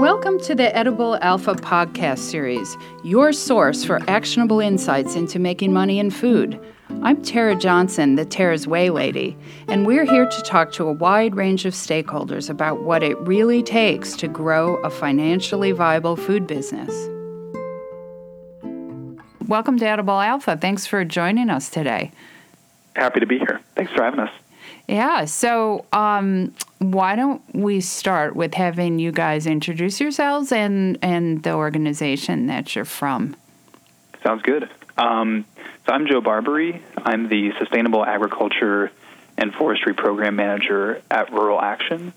[0.00, 5.98] Welcome to the Edible Alpha podcast series, your source for actionable insights into making money
[5.98, 6.58] in food.
[7.02, 9.36] I'm Tera Johnson, the Tera's Whey Lady,
[9.68, 13.62] and we're here to talk to a wide range of stakeholders about what it really
[13.62, 16.94] takes to grow a financially viable food business.
[19.48, 20.56] Welcome to Edible Alpha.
[20.56, 22.10] Thanks for joining us today.
[22.96, 23.60] Happy to be here.
[23.76, 24.32] Thanks for having us.
[24.88, 31.42] Yeah, so um, why don't we start with having you guys introduce yourselves and, and
[31.42, 33.36] the organization that you're from?
[34.22, 34.68] Sounds good.
[34.98, 35.44] Um,
[35.86, 36.80] so I'm Joe Barbaree.
[36.96, 38.90] I'm the Sustainable Agriculture
[39.38, 42.12] and Forestry Program Manager at Rural Action,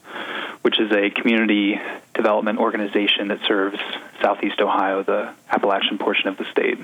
[0.61, 1.79] which is a community
[2.13, 3.79] development organization that serves
[4.21, 6.77] Southeast Ohio, the Appalachian portion of the state.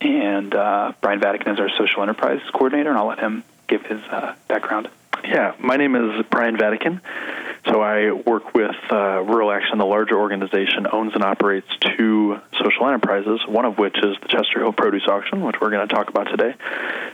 [0.00, 4.02] And uh, Brian Vadakin is our social enterprise coordinator, and I'll let him give his
[4.10, 4.90] uh, background.
[5.24, 7.00] Yeah, my name is Brian Vadakin.
[7.66, 12.86] So I work with uh, Rural Action, the larger organization, owns and operates two social
[12.88, 13.40] enterprises.
[13.46, 16.28] One of which is the Chester Hill Produce Auction, which we're going to talk about
[16.30, 16.54] today.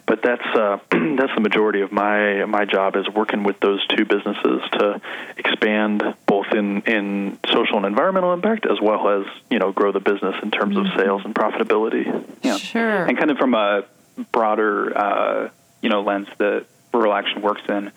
[0.06, 4.04] But that's uh, that's the majority of my my job is working with those two
[4.04, 5.00] businesses to
[5.36, 10.00] expand both in in social and environmental impact as well as you know grow the
[10.00, 12.24] business in terms of sales and profitability.
[12.42, 13.04] Yeah, sure.
[13.04, 13.84] And kind of from a
[14.30, 15.48] broader uh,
[15.82, 17.92] you know lens that rural action works in.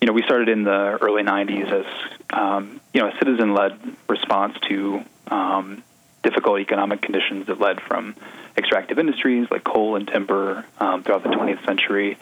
[0.00, 1.86] You know, we started in the early '90s as
[2.30, 5.82] um, you know a citizen-led response to um,
[6.22, 8.14] difficult economic conditions that led from
[8.56, 12.18] extractive industries like coal and timber um, throughout the 20th century.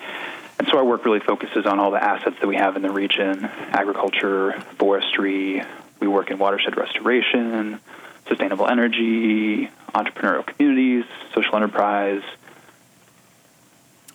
[0.59, 2.91] And so our work really focuses on all the assets that we have in the
[2.91, 5.63] region agriculture, forestry,
[6.01, 7.81] we work in watershed restoration,
[8.29, 11.05] sustainable energy, entrepreneurial communities,
[11.35, 12.23] social enterprise,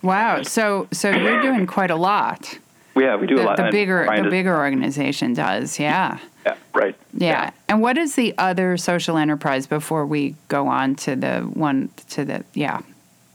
[0.01, 0.43] Wow.
[0.43, 2.59] So so you're doing quite a lot.
[2.95, 3.57] Yeah, we do the, a lot.
[3.57, 5.79] The bigger the bigger organization does.
[5.79, 6.19] Yeah.
[6.45, 6.55] Yeah.
[6.73, 6.95] Right.
[7.13, 7.27] Yeah.
[7.27, 7.51] yeah.
[7.67, 12.25] And what is the other social enterprise before we go on to the one to
[12.25, 12.81] the yeah.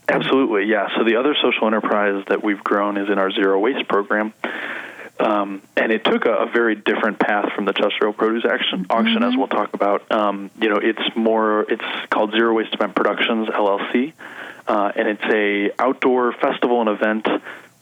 [0.09, 0.89] Absolutely, yeah.
[0.97, 4.33] So the other social enterprise that we've grown is in our zero waste program.
[5.19, 9.15] Um, and it took a, a, very different path from the Chester Produce Action, Auction,
[9.15, 9.23] mm-hmm.
[9.23, 10.11] as we'll talk about.
[10.11, 14.13] Um, you know, it's more, it's called Zero Waste Event Productions LLC,
[14.67, 17.27] uh, and it's a outdoor festival and event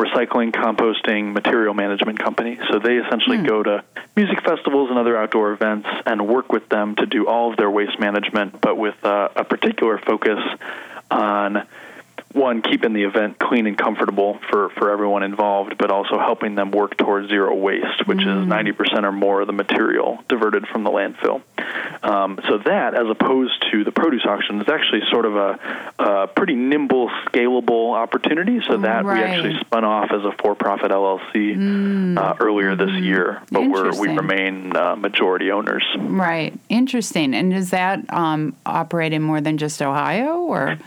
[0.02, 2.60] recycling, composting, material management company.
[2.72, 3.48] So they essentially mm.
[3.48, 3.84] go to
[4.16, 7.70] music festivals and other outdoor events and work with them to do all of their
[7.70, 10.40] waste management, but with uh, a particular focus
[11.12, 11.68] on
[12.34, 16.72] one keeping the event clean and comfortable for, for everyone involved, but also helping them
[16.72, 18.42] work towards zero waste, which mm.
[18.42, 21.42] is ninety percent or more of the material diverted from the landfill.
[22.04, 26.28] Um, so that, as opposed to the produce auction, is actually sort of a, a
[26.28, 28.60] pretty nimble, scalable opportunity.
[28.68, 29.18] So that right.
[29.18, 32.18] we actually spun off as a for-profit LLC mm.
[32.18, 33.04] uh, earlier this mm.
[33.04, 35.84] year, but we're, we remain uh, majority owners.
[35.98, 36.58] Right.
[36.70, 37.36] Interesting.
[37.36, 40.78] And is that um, operating more than just Ohio, or?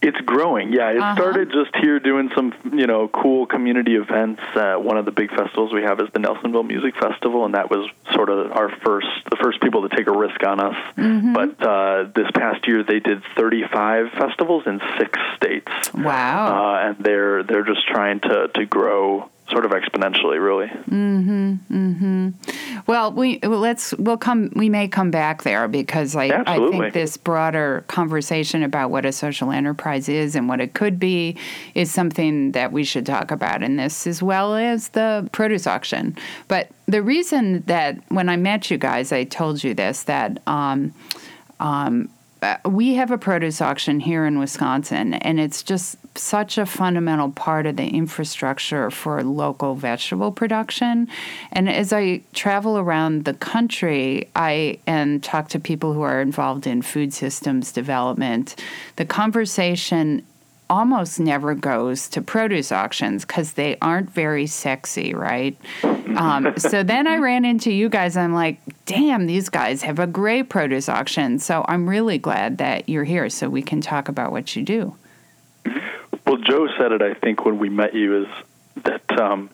[0.00, 0.90] It's growing, yeah.
[0.90, 1.16] It uh-huh.
[1.16, 4.40] started just here doing some, you know, cool community events.
[4.54, 7.68] Uh, one of the big festivals we have is the Nelsonville Music Festival, and that
[7.68, 10.76] was sort of our first, the first people to take a risk on us.
[10.96, 11.32] Mm-hmm.
[11.32, 15.92] But uh, this past year, they did 35 festivals in six states.
[15.92, 16.76] Wow!
[16.76, 20.66] Uh, and they're they're just trying to to grow sort of exponentially, really.
[20.66, 21.54] Mm-hmm.
[21.70, 22.28] Mm-hmm.
[22.86, 24.50] Well, we let's we'll come.
[24.54, 26.78] We may come back there because I Absolutely.
[26.78, 30.98] I think this broader conversation about what a social enterprise is and what it could
[30.98, 31.36] be
[31.74, 36.16] is something that we should talk about in this as well as the produce auction.
[36.48, 40.40] But the reason that when I met you guys, I told you this that.
[40.46, 40.92] Um,
[41.60, 42.08] um,
[42.40, 47.30] Uh, we have a produce auction here in Wisconsin, and it's just such a fundamental
[47.32, 51.08] part of the infrastructure for local vegetable production.
[51.52, 56.66] And as I travel around the country, I and talk to people who are involved
[56.66, 58.54] in food systems development,
[58.96, 60.24] the conversation
[60.70, 65.56] almost never goes to produce auctions because they aren't very sexy, right?
[65.82, 68.16] Um, so then I ran into you guys.
[68.16, 71.38] I'm like, damn, these guys have a great produce auction.
[71.38, 74.96] So I'm really glad that you're here so we can talk about what you do.
[76.26, 78.28] Well, Joe said it, I think, when we met you, is
[78.84, 79.50] that, um,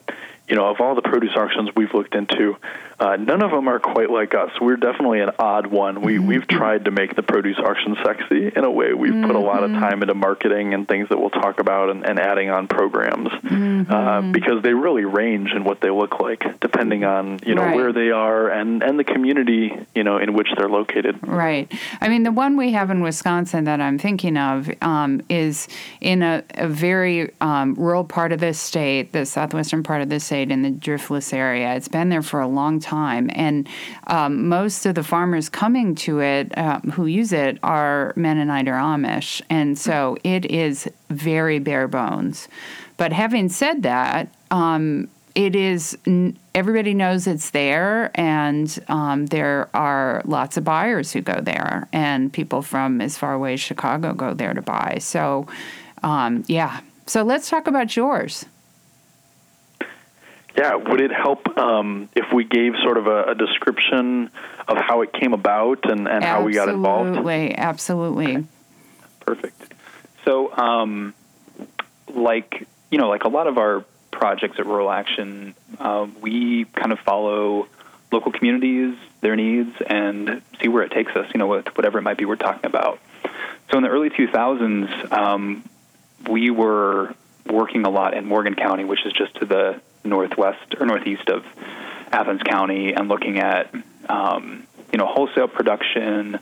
[0.47, 2.55] you know, of all the produce auctions we've looked into,
[2.99, 4.51] uh, none of them are quite like us.
[4.61, 6.01] We're definitely an odd one.
[6.01, 6.27] We mm-hmm.
[6.27, 8.93] we've tried to make the produce auction sexy in a way.
[8.93, 9.25] We've mm-hmm.
[9.25, 9.79] put a lot of mm-hmm.
[9.79, 13.91] time into marketing and things that we'll talk about and, and adding on programs mm-hmm.
[13.91, 17.75] uh, because they really range in what they look like depending on you know right.
[17.75, 21.27] where they are and and the community you know in which they're located.
[21.27, 21.71] Right.
[21.99, 25.67] I mean, the one we have in Wisconsin that I'm thinking of um, is
[26.01, 30.19] in a, a very um, rural part of the state, the southwestern part of the
[30.19, 31.75] state in the Driftless area.
[31.75, 33.67] It's been there for a long time, and
[34.07, 38.73] um, most of the farmers coming to it um, who use it are Mennonite or
[38.73, 42.47] Amish, and so it is very bare bones.
[42.97, 45.97] But having said that, um, it is
[46.55, 52.31] everybody knows it's there, and um, there are lots of buyers who go there, and
[52.31, 54.97] people from as far away as Chicago go there to buy.
[54.99, 55.47] So,
[56.03, 56.79] um, yeah.
[57.05, 58.45] So let's talk about yours.
[60.57, 64.31] Yeah, would it help um, if we gave sort of a, a, description
[64.67, 67.09] of how it came about and, and how we got involved?
[67.09, 68.37] Absolutely, absolutely.
[68.37, 68.45] Okay.
[69.19, 69.73] Perfect.
[70.23, 71.13] So, um,
[72.07, 76.93] like you know, like a lot of our projects at Rural Action, uh, we kind
[76.93, 77.67] of follow
[78.11, 81.27] local communities, their needs, and see where it takes us.
[81.33, 82.99] You know, with whatever it might be we're talking about.
[83.71, 85.63] So in the early 2000s, um,
[86.29, 87.13] we were
[87.45, 91.45] working a lot in Morgan County, which is just to the northwest or northeast of
[92.11, 93.73] Athens County, and looking at
[94.09, 96.39] um, you know wholesale production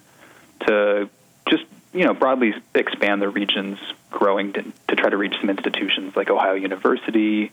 [0.67, 1.09] to
[1.49, 1.63] just
[1.93, 3.79] you know broadly expand the region's
[4.11, 7.51] growing to, to try to reach some institutions like Ohio University,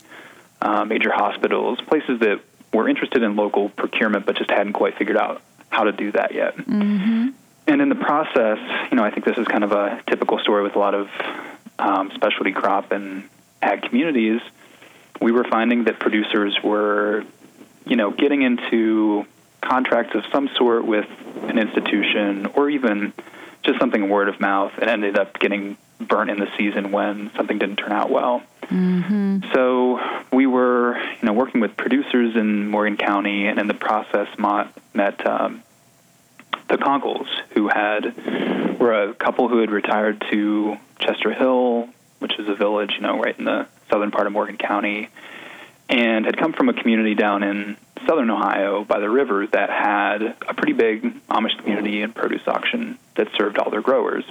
[0.61, 2.41] uh, major hospitals, places that
[2.73, 6.35] were interested in local procurement but just hadn't quite figured out how to do that
[6.35, 6.57] yet.
[6.57, 7.29] Mm-hmm.
[7.67, 8.59] And in the process,
[8.91, 11.09] you know, I think this is kind of a typical story with a lot of
[11.79, 13.29] um, specialty crop and
[13.63, 14.41] ag communities.
[15.21, 17.25] We were finding that producers were,
[17.85, 19.27] you know, getting into
[19.61, 21.07] contracts of some sort with
[21.43, 23.13] an institution or even
[23.63, 27.59] just something word of mouth and ended up getting burnt in the season when something
[27.59, 28.43] didn't turn out well.
[28.63, 29.53] Mm-hmm.
[29.53, 30.01] So
[30.33, 35.27] we were, you know, working with producers in Morgan County, and in the process, met
[35.27, 35.63] um,
[36.69, 41.89] the Conkles, who had were a couple who had retired to Chester Hill,
[42.21, 45.09] which is a village, you know, right in the southern part of Morgan County,
[45.89, 47.77] and had come from a community down in
[48.07, 52.99] southern Ohio by the river that had a pretty big Amish community and produce auction
[53.17, 54.25] that served all their growers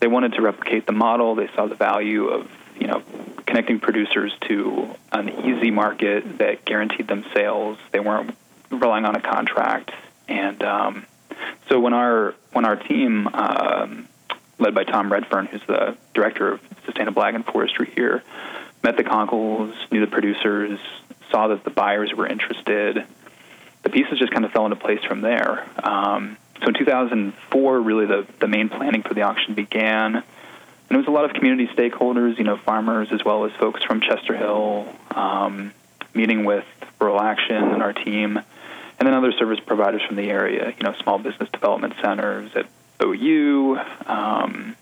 [0.00, 1.34] they wanted to replicate the model.
[1.34, 3.02] They saw the value of you know
[3.46, 7.78] connecting producers to an easy market that guaranteed them sales.
[7.92, 8.34] They weren't
[8.70, 9.92] relying on a contract,
[10.26, 11.06] and um,
[11.68, 14.08] so when our when our team, um,
[14.58, 18.22] led by Tom Redfern, who's the director of sustainable ag and forestry here,
[18.82, 20.78] met the Conkles, knew the producers,
[21.30, 23.04] saw that the buyers were interested.
[23.82, 25.66] The pieces just kind of fell into place from there.
[25.82, 30.16] Um, so in 2004, really the, the main planning for the auction began.
[30.16, 30.24] And
[30.90, 34.00] it was a lot of community stakeholders, you know, farmers as well as folks from
[34.00, 35.72] Chester Hill, um,
[36.14, 36.64] meeting with
[37.00, 40.94] Rural Action and our team, and then other service providers from the area, you know,
[41.02, 42.66] small business development centers at
[43.02, 44.76] OU, um,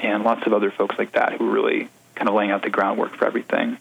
[0.00, 2.70] and lots of other folks like that who were really kind of laying out the
[2.70, 3.78] groundwork for everything.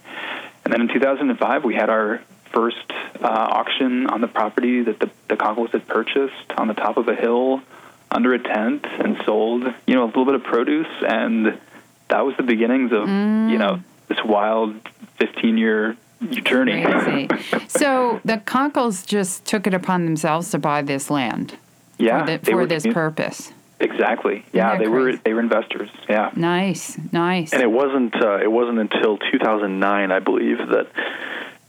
[0.64, 2.22] And then in 2005, we had our
[2.52, 2.92] first
[3.22, 7.08] uh, auction on the property that the, the Conkles had purchased on the top of
[7.08, 7.62] a hill
[8.12, 10.88] under a tent and sold, you know, a little bit of produce.
[11.08, 11.60] And
[12.10, 13.50] that was the beginnings of, mm.
[13.50, 14.76] you know, this wild
[15.18, 15.98] 15 year
[16.30, 17.28] journey.
[17.68, 21.58] so the Conkles just took it upon themselves to buy this land
[21.98, 23.52] yeah, for, the, for this purpose.
[23.80, 24.44] Exactly.
[24.54, 24.90] Yeah, they crazy?
[24.90, 25.90] were they were investors.
[26.10, 26.32] Yeah.
[26.36, 27.54] Nice, nice.
[27.54, 30.88] And it wasn't uh, it wasn't until 2009, I believe, that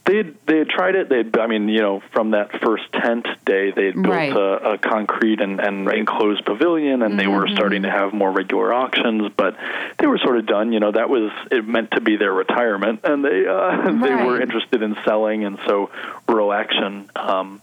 [0.08, 1.08] they they had tried it.
[1.08, 4.32] They I mean, you know, from that first tent day, they had built right.
[4.32, 7.18] a, a, concrete and, and enclosed pavilion, and mm-hmm.
[7.18, 7.54] they were mm-hmm.
[7.54, 9.30] starting to have more regular auctions.
[9.36, 9.56] But
[9.98, 10.72] they were sort of done.
[10.72, 14.00] You know, that was it meant to be their retirement, and they uh, right.
[14.02, 15.90] they were interested in selling, and so
[16.26, 17.10] Rural Action.
[17.14, 17.60] Um,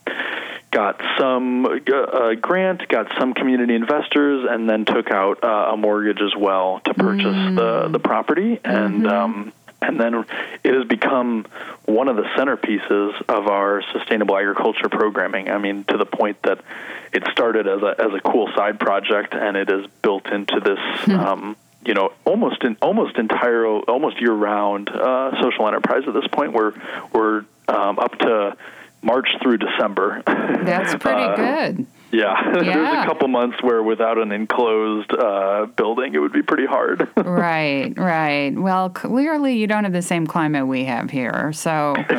[0.72, 6.22] got some uh, grant, got some community investors, and then took out uh, a mortgage
[6.22, 7.56] as well to purchase mm.
[7.56, 8.60] the the property.
[8.64, 9.08] And mm-hmm.
[9.08, 9.54] um,
[9.88, 10.26] and then
[10.64, 11.46] it has become
[11.86, 15.50] one of the centerpieces of our sustainable agriculture programming.
[15.50, 16.60] I mean, to the point that
[17.14, 20.80] it started as a as a cool side project, and it is built into this.
[21.06, 21.12] Hmm.
[21.12, 26.52] Um, you know, almost in, almost entire, almost year-round uh, social enterprise at this point.
[26.52, 26.74] We're
[27.14, 28.58] we're um, up to
[29.04, 30.24] March through December.
[30.26, 31.86] That's pretty uh, good.
[32.12, 32.62] Yeah.
[32.62, 32.62] yeah.
[32.62, 37.08] there's a couple months where without an enclosed uh, building, it would be pretty hard.
[37.18, 38.54] right, right.
[38.56, 41.96] Well, clearly you don't have the same climate we have here, so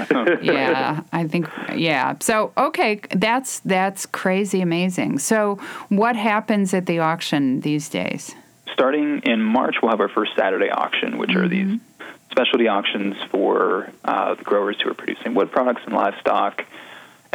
[0.43, 2.17] yeah, I think yeah.
[2.21, 5.19] So okay, that's that's crazy amazing.
[5.19, 5.57] So
[5.89, 8.35] what happens at the auction these days?
[8.73, 11.41] Starting in March, we'll have our first Saturday auction, which mm-hmm.
[11.41, 11.81] are these
[12.31, 16.65] specialty auctions for uh, the growers who are producing wood products and livestock.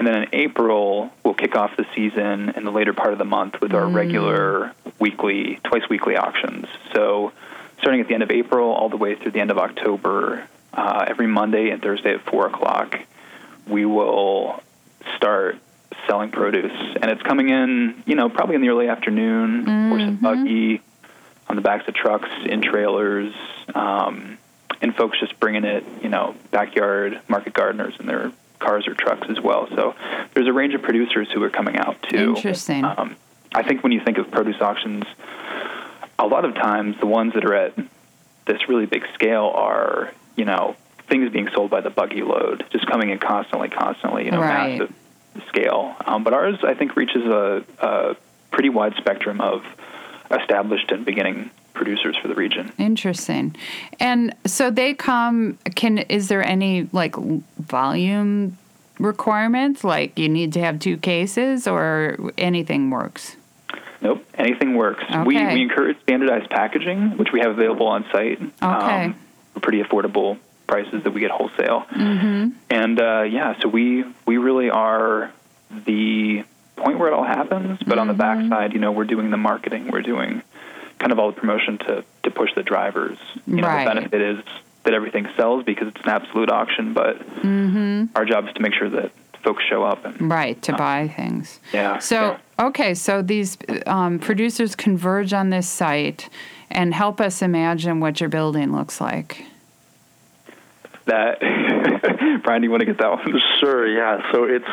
[0.02, 3.24] And then in April, we'll kick off the season in the later part of the
[3.24, 3.94] month with our mm.
[3.94, 6.66] regular weekly, twice weekly auctions.
[6.92, 7.34] So
[7.78, 10.44] starting at the end of April all the way through the end of October,
[10.74, 12.98] uh, every Monday and Thursday at 4 o'clock,
[13.68, 14.64] we will
[15.18, 15.60] start
[16.08, 19.90] selling produce, and it's coming in, you know, probably in the early afternoon, mm-hmm.
[19.90, 20.82] horse and buggy,
[21.48, 23.36] on the backs of trucks, in trailers,
[23.76, 24.40] um,
[24.82, 28.32] and folks just bringing it, you know, backyard market gardeners in their
[28.62, 29.68] cars or trucks as well.
[29.76, 29.96] So
[30.34, 32.36] there's a range of producers who are coming out too.
[32.36, 32.86] Interesting.
[32.86, 33.16] Um,
[33.54, 35.04] I think when you think of produce auctions,
[36.18, 37.76] a lot of times the ones that are at
[38.48, 40.76] this really big scale are, you know,
[41.10, 44.80] things being sold by the buggy load, just coming in constantly, constantly, you know, right.
[44.80, 44.94] massive
[45.48, 45.96] scale.
[46.06, 48.16] Um, but ours, I think, reaches a, a
[48.52, 49.64] pretty wide spectrum of
[50.30, 52.72] established and beginning producers for the region.
[52.78, 53.56] Interesting.
[54.00, 58.58] And so they come can is there any like volume
[59.00, 63.36] requirements like you need to have two cases or anything works?
[64.02, 65.04] Nope, anything works.
[65.04, 65.24] Okay.
[65.24, 68.42] We we encourage standardized packaging, which we have available on site.
[68.42, 69.06] Okay.
[69.06, 69.16] Um,
[69.62, 70.38] pretty affordable
[70.68, 71.86] prices that we get wholesale.
[71.92, 72.50] Mm-hmm.
[72.70, 75.32] And uh, yeah, so we we really are
[75.86, 76.44] the
[76.78, 77.80] point where it all happens.
[77.80, 78.00] But mm-hmm.
[78.00, 78.50] on the mm-hmm.
[78.50, 80.42] backside, you know, we're doing the marketing, we're doing
[81.02, 83.18] kind of all the promotion to to push the drivers.
[83.48, 83.84] You know, right.
[83.84, 84.44] the benefit is
[84.84, 88.06] that everything sells because it's an absolute auction, but mm-hmm.
[88.16, 89.12] our job is to make sure that
[89.44, 91.60] folks show up and right to uh, buy things.
[91.74, 91.98] Yeah.
[92.00, 92.68] So yeah.
[92.68, 96.30] okay, so these um, producers converge on this site
[96.70, 99.46] and help us imagine what your building looks like.
[101.06, 101.40] That
[102.44, 103.42] Brian, do you want to get that one?
[103.60, 103.88] Sure.
[103.88, 104.32] Yeah.
[104.32, 104.68] So it's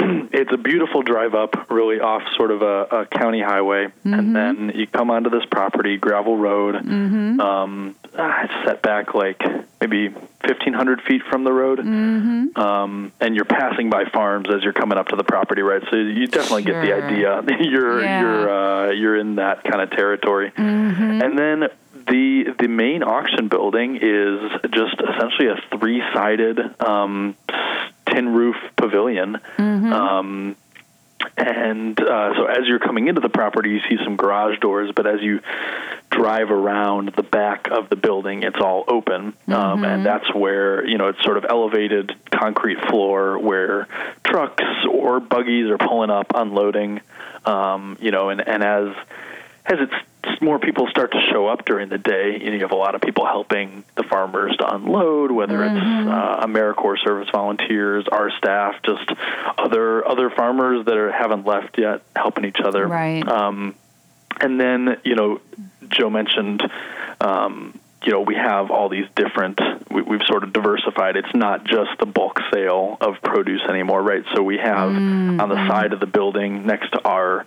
[0.32, 4.14] it's a beautiful drive up, really off sort of a, a county highway, mm-hmm.
[4.14, 6.76] and then you come onto this property, gravel road.
[6.76, 7.40] Mm-hmm.
[7.40, 9.40] Um, ah, it's set back like
[9.80, 12.58] maybe 1,500 feet from the road, mm-hmm.
[12.58, 15.82] um, and you're passing by farms as you're coming up to the property, right?
[15.90, 16.82] So you definitely sure.
[16.82, 17.42] get the idea.
[17.60, 18.20] you're yeah.
[18.20, 21.22] you're uh, you're in that kind of territory, mm-hmm.
[21.22, 24.40] and then the the main auction building is
[24.70, 27.36] just essentially a three sided um,
[28.12, 29.38] tin roof pavilion.
[29.56, 29.92] Mm-hmm.
[29.92, 30.56] Um,
[31.36, 35.06] and uh, so as you're coming into the property, you see some garage doors, but
[35.06, 35.40] as you
[36.10, 39.14] drive around the back of the building, it's all open.
[39.20, 39.52] Um, mm-hmm.
[39.52, 43.86] Um, and that's where, you know, it's sort of elevated concrete floor where
[44.24, 47.00] trucks or buggies are pulling up, unloading,
[47.44, 48.94] um, you know, and, and as
[49.66, 49.94] as it's
[50.40, 52.94] more people start to show up during the day, you, know, you have a lot
[52.94, 55.76] of people helping the farmers to unload, whether mm-hmm.
[55.76, 59.10] it's uh, AmeriCorps service volunteers, our staff, just
[59.58, 62.86] other other farmers that are, haven't left yet, helping each other.
[62.86, 63.26] Right.
[63.26, 63.74] Um,
[64.40, 65.40] and then you know,
[65.88, 66.62] Joe mentioned.
[67.20, 69.60] Um, you know, we have all these different,
[69.90, 71.16] we, have sort of diversified.
[71.16, 74.24] It's not just the bulk sale of produce anymore, right?
[74.34, 75.38] So we have mm-hmm.
[75.38, 77.44] on the side of the building next to our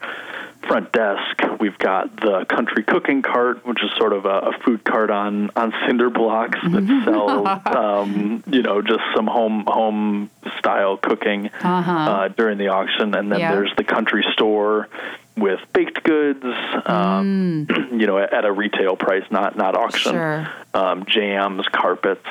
[0.68, 4.84] front desk, we've got the country cooking cart, which is sort of a, a food
[4.84, 10.30] cart on, on cinder blocks that sells, um, you know, just some home home
[10.60, 11.92] style cooking uh-huh.
[11.92, 13.14] uh, during the auction.
[13.16, 14.90] And then there's the country store
[15.36, 16.44] with baked goods,
[16.86, 17.92] um, mm.
[18.00, 20.14] you know, at a retail price, not not auction.
[20.14, 20.48] Sure.
[20.74, 22.28] Um, jams, carpets.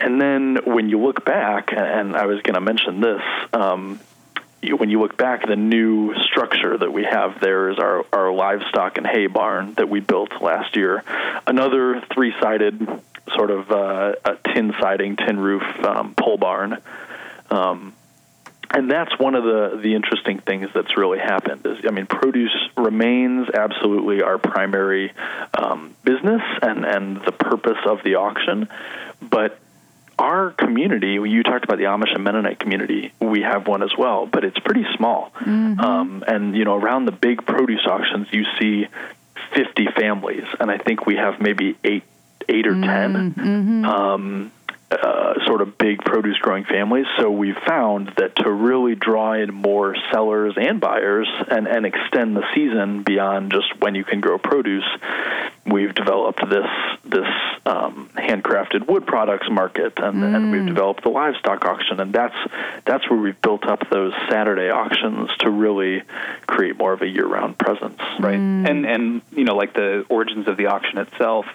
[0.00, 3.22] And then when you look back, and I was going to mention this,
[3.52, 3.98] um,
[4.62, 8.98] when you look back, the new structure that we have there is our, our livestock
[8.98, 11.04] and hay barn that we built last year.
[11.46, 12.86] Another three sided,
[13.34, 14.14] sort of uh,
[14.52, 16.78] tin siding, tin roof um, pole barn.
[17.50, 17.94] Um,
[18.70, 22.54] and that's one of the, the interesting things that's really happened is i mean produce
[22.76, 25.12] remains absolutely our primary
[25.56, 28.68] um, business and, and the purpose of the auction
[29.22, 29.58] but
[30.18, 33.12] our community, you talked about the Amish and Mennonite community.
[33.20, 35.30] We have one as well, but it's pretty small.
[35.40, 35.80] Mm-hmm.
[35.80, 38.86] Um, and you know, around the big produce auctions, you see
[39.54, 42.04] 50 families, and I think we have maybe eight,
[42.48, 43.84] eight or 10 mm-hmm.
[43.84, 44.52] um,
[44.90, 47.06] uh, sort of big produce growing families.
[47.18, 52.36] So we found that to really draw in more sellers and buyers and, and extend
[52.36, 54.86] the season beyond just when you can grow produce,
[55.70, 56.66] we've developed this
[57.04, 57.28] this
[57.66, 60.34] um, handcrafted wood products market, and, mm.
[60.34, 62.36] and we've developed the livestock auction, and that's
[62.84, 66.02] that's where we've built up those Saturday auctions to really
[66.46, 68.00] create more of a year round presence.
[68.18, 68.68] Right, mm.
[68.68, 71.46] and and you know like the origins of the auction itself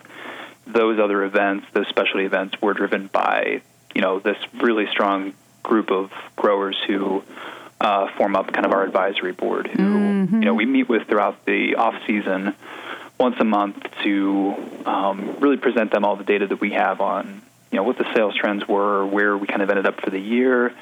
[0.65, 3.61] those other events, those specialty events, were driven by
[3.93, 7.23] you know this really strong group of growers who
[7.79, 9.67] uh, form up kind of our advisory board.
[9.67, 10.35] Who mm-hmm.
[10.35, 12.55] you know we meet with throughout the off season
[13.23, 14.53] once a month to
[14.85, 18.05] um, really present them all the data that we have on you know what the
[18.13, 20.73] sales trends were, where we kind of ended up for the year,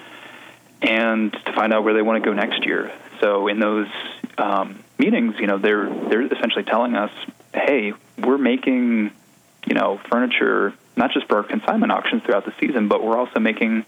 [0.81, 2.91] and to find out where they want to go next year.
[3.21, 3.87] So in those
[4.37, 7.11] um, meetings, you know, they're they're essentially telling us,
[7.53, 9.11] hey, we're making
[9.65, 13.39] you know, furniture not just for our consignment auctions throughout the season, but we're also
[13.39, 13.85] making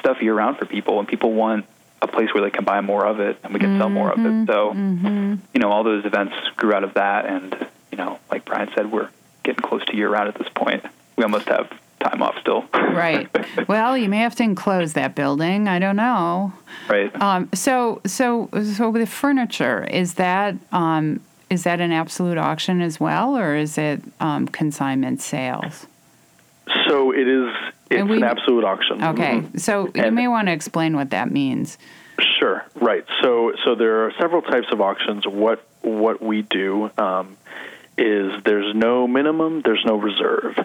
[0.00, 1.66] stuff year round for people, and people want
[2.02, 4.18] a place where they can buy more of it, and we can sell more of
[4.18, 4.46] it.
[4.46, 4.72] So,
[5.54, 7.54] you know, all those events grew out of that, and
[7.90, 9.08] you know, like Brian said, we're
[9.42, 10.84] getting close to year round at this point.
[11.16, 11.70] We almost have
[12.00, 12.64] time off still.
[12.72, 13.28] right.
[13.68, 15.68] Well, you may have to enclose that building.
[15.68, 16.52] I don't know.
[16.88, 17.14] right.
[17.20, 21.20] Um, so, so, so with the furniture, is that um,
[21.50, 25.86] is that an absolute auction as well, or is it um, consignment sales?
[26.88, 27.52] So it is.
[27.90, 29.02] It's we- an absolute auction.
[29.02, 29.40] Okay.
[29.40, 29.60] Mhm.
[29.60, 31.76] So you And- may want to explain what that means.
[32.38, 32.64] Sure.
[32.76, 33.04] Right.
[33.22, 35.26] So so there are several types of auctions.
[35.26, 37.36] What what we do um,
[38.00, 40.56] is there's no minimum, there's no reserve.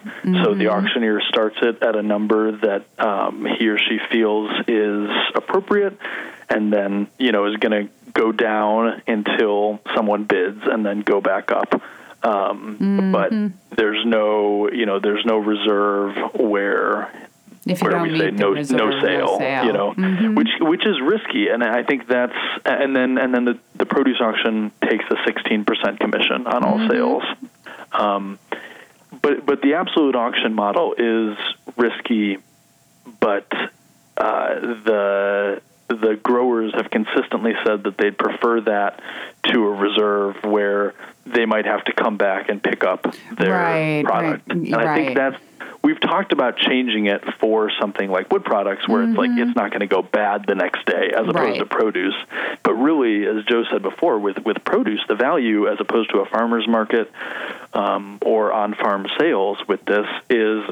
[0.42, 5.08] So the auctioneer starts it at a number that um, he or she feels is
[5.34, 5.96] appropriate,
[6.48, 11.20] and then you know is going to go down until someone bids, and then go
[11.20, 11.80] back up.
[12.24, 12.76] Um,
[13.12, 13.32] But
[13.76, 17.12] there's no you know there's no reserve where
[17.66, 19.92] If you where don't we say the no reserve, no sale, you know,
[20.34, 24.20] which which is risky, and I think that's and then and then the the produce
[24.20, 27.24] auction takes a sixteen percent commission on all sales.
[27.92, 28.38] Um,
[29.20, 31.36] but but the absolute auction model is
[31.76, 32.38] risky,
[33.18, 33.50] but
[34.16, 39.00] uh, the the growers have consistently said that they'd prefer that
[39.44, 44.04] to a reserve where they might have to come back and pick up their Right,
[44.04, 44.48] product.
[44.48, 44.94] right, And I right.
[45.04, 45.36] think that's
[45.82, 49.70] we've talked about changing it for something like wood products where it's like it's not
[49.70, 52.14] going to go bad the next day as opposed to produce.
[52.64, 56.26] But really, as Joe said before, with with produce, the value as opposed to a
[56.26, 57.12] farmer's market
[57.72, 60.64] um, or on farm sales with this is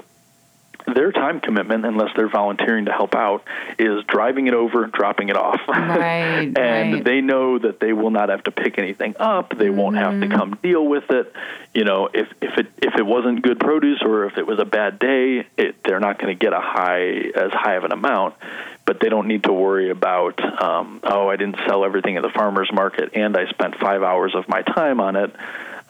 [0.86, 3.44] their time commitment, unless they're volunteering to help out,
[3.78, 5.60] is driving it over, dropping it off.
[5.66, 7.04] Right, and right.
[7.04, 9.56] they know that they will not have to pick anything up.
[9.56, 10.30] They won't have Mm-hmm.
[10.30, 11.32] to come deal with it.
[11.72, 14.64] You know, if if it if it wasn't good produce or if it was a
[14.64, 18.34] bad day, it, they're not going to get a high as high of an amount.
[18.86, 22.28] But they don't need to worry about um, oh, I didn't sell everything at the
[22.28, 25.34] farmers market, and I spent five hours of my time on it.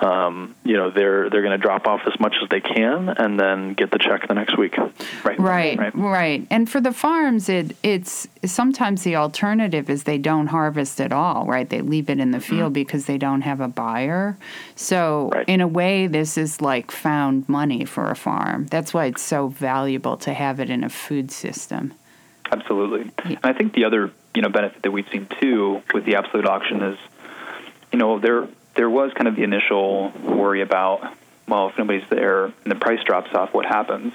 [0.00, 3.38] Um, you know, they're they're going to drop off as much as they can, and
[3.38, 4.76] then get the check the next week.
[5.24, 5.38] Right.
[5.38, 5.94] Right, Right.
[5.94, 11.12] right, And for the farms, it it's sometimes the alternative is they don't harvest at
[11.12, 11.68] all, right?
[11.68, 14.36] They leave it in the field because they don't have a buyer.
[14.74, 15.48] So Right.
[15.48, 18.66] in a way, this is like found money for a farm.
[18.66, 21.94] That's why it's so valuable to have it in a food system.
[22.50, 23.10] Absolutely.
[23.24, 26.46] And I think the other, you know, benefit that we've seen too with the absolute
[26.46, 26.98] auction is,
[27.92, 32.44] you know, there there was kind of the initial worry about, well, if nobody's there
[32.44, 34.12] and the price drops off, what happens?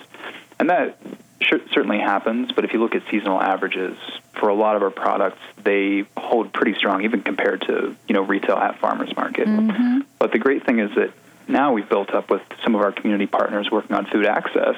[0.59, 0.97] And that
[1.41, 2.51] sure, certainly happens.
[2.51, 3.97] But if you look at seasonal averages
[4.33, 8.21] for a lot of our products, they hold pretty strong, even compared to you know
[8.21, 9.47] retail at farmers market.
[9.47, 9.99] Mm-hmm.
[10.17, 11.11] But the great thing is that
[11.47, 14.75] now we've built up with some of our community partners working on food access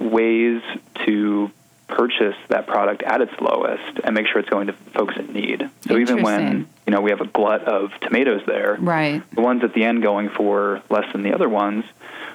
[0.00, 0.62] ways
[1.04, 1.50] to
[1.88, 5.68] purchase that product at its lowest and make sure it's going to folks in need.
[5.86, 9.22] So even when you know we have a glut of tomatoes there, Right.
[9.32, 11.84] the ones at the end going for less than the other ones,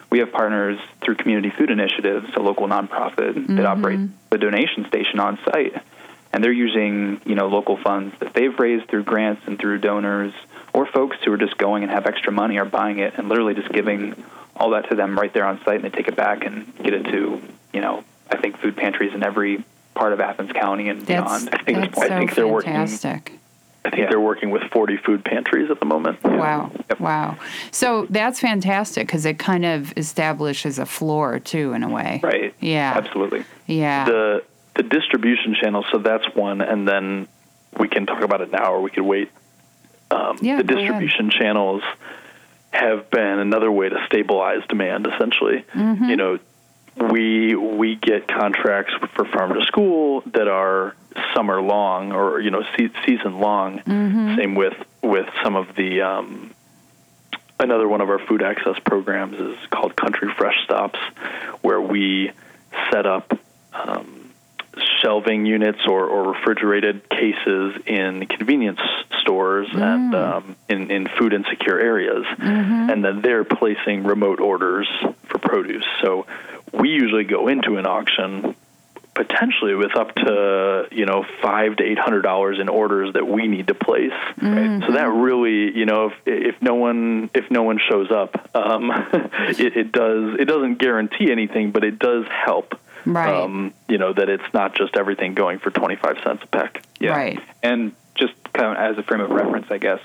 [0.10, 3.66] we have partners through community food initiatives, a local nonprofit that mm-hmm.
[3.66, 5.82] operates the donation station on site.
[6.34, 10.34] And they're using, you know, local funds that they've raised through grants and through donors
[10.74, 13.54] or folks who are just going and have extra money are buying it and literally
[13.54, 14.16] just giving
[14.56, 16.94] all that to them right there on site and they take it back and get
[16.94, 17.42] it to,
[17.74, 19.64] you know, I think food pantries in every
[19.94, 21.08] part of Athens County and That's,
[21.44, 21.50] beyond.
[21.54, 23.34] I think that's I so think they're working- fantastic.
[23.84, 24.10] I think Yeah.
[24.10, 26.24] they're working with 40 food pantries at the moment.
[26.24, 26.70] Wow.
[26.90, 27.00] Yep.
[27.00, 27.38] Wow.
[27.72, 32.20] So that's fantastic because it kind of establishes a floor too, in a way.
[32.24, 32.54] Right.
[32.60, 32.94] Yeah.
[32.96, 33.44] Absolutely.
[33.68, 34.06] Yeah.
[34.06, 34.44] the
[34.76, 35.84] the distribution channel.
[35.92, 37.28] So that's one, and then
[37.78, 39.30] we can talk about it now, or we could wait.
[40.12, 41.82] Um, Yeah, the distribution channels
[42.72, 45.08] have been another way to stabilize demand.
[45.08, 46.06] Essentially, Mm-hmm.
[46.06, 46.40] you know,
[46.98, 50.96] we we get contracts for farm to school that are
[51.34, 53.80] summer long or you know se- season long.
[53.80, 54.36] Mm-hmm.
[54.38, 56.02] Same with with some of the.
[56.02, 56.54] Um,
[57.60, 60.98] Another one of our food access programs is called Country Fresh Stops,
[61.62, 62.32] where we
[62.90, 63.38] set up
[63.72, 64.32] um,
[65.00, 68.80] shelving units or, or refrigerated cases in convenience
[69.20, 72.26] stores and um, in, in food insecure areas.
[72.90, 74.88] And then they're placing remote orders
[75.28, 75.86] for produce.
[76.02, 76.26] So
[76.72, 78.56] we usually go into an auction
[79.14, 83.48] potentially with up to you know five to eight hundred dollars in orders that we
[83.48, 84.14] need to place.
[84.42, 84.82] Right?
[84.86, 88.92] So that really, you know, if if no one if no one shows up, um,
[89.50, 92.80] it, it does it doesn't guarantee anything, but it does help.
[93.06, 93.34] Right.
[93.34, 96.84] Um, you know that it's not just everything going for twenty five cents a peck.
[97.00, 97.12] Yeah.
[97.12, 97.40] Right.
[97.62, 100.00] And just kind of as a frame of reference, I guess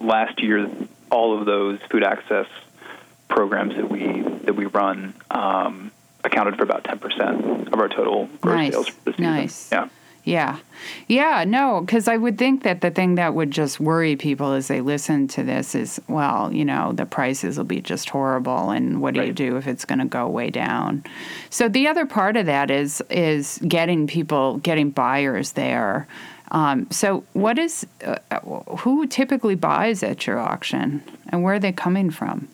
[0.00, 0.68] last year
[1.10, 2.46] all of those food access
[3.28, 5.90] programs that we that we run, um,
[6.26, 8.72] accounted for about 10% of our total gross Nice.
[8.72, 9.24] sales for the season.
[9.24, 9.72] Nice.
[9.72, 9.88] Yeah.
[10.24, 10.58] Yeah.
[11.06, 14.66] Yeah, no, because I would think that the thing that would just worry people as
[14.66, 19.00] they listen to this is, well, you know, the prices will be just horrible, and
[19.00, 21.04] what do you do if it's going to go way down?
[21.48, 26.08] So the other part of that is is getting people, getting buyers there.
[26.50, 28.18] Um, so what is uh,
[28.78, 32.48] who typically buys at your auction, and where are they coming from?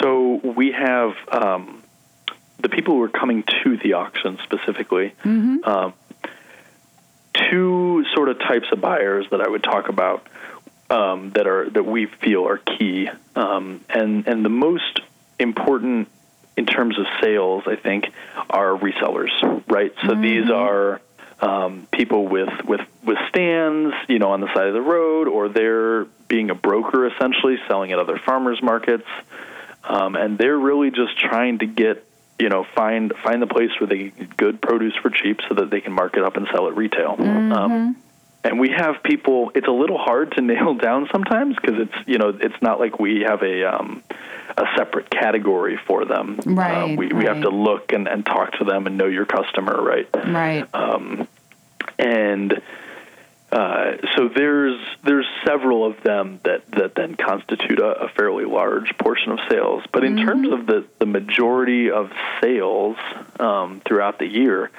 [0.00, 1.82] So we have um,
[2.58, 5.14] the people who are coming to the auction specifically.
[5.64, 5.94] Um,
[7.50, 10.26] two sort of types of buyers that I would talk about
[10.88, 15.00] um, that are that we feel are key, um, and and the most
[15.38, 16.08] important
[16.56, 18.06] in terms of sales, I think,
[18.48, 19.30] are resellers,
[19.68, 19.92] right?
[20.06, 21.02] So these are
[21.40, 25.48] um, people with, with with stands, you know, on the side of the road, or
[25.48, 29.06] they're being a broker essentially, selling at other farmers markets,
[29.84, 32.04] um, and they're really just trying to get
[32.38, 35.70] you know find find the place where they get good produce for cheap, so that
[35.70, 37.16] they can mark it up and sell at retail.
[37.18, 37.96] Um,
[38.44, 39.50] and we have people.
[39.54, 42.98] It's a little hard to nail down sometimes because it's you know it's not like
[42.98, 44.02] we have a um,
[44.56, 46.38] a separate category for them.
[46.46, 49.26] Uh, Right, we we have to look and, and talk to them and know your
[49.26, 50.08] customer, right?
[50.14, 50.66] Right.
[51.98, 52.60] and
[53.52, 58.96] uh, so there's there's several of them that, that then constitute a, a fairly large
[58.98, 59.84] portion of sales.
[59.92, 62.96] But in terms of the, the majority of sales
[63.38, 64.70] um, throughout the year,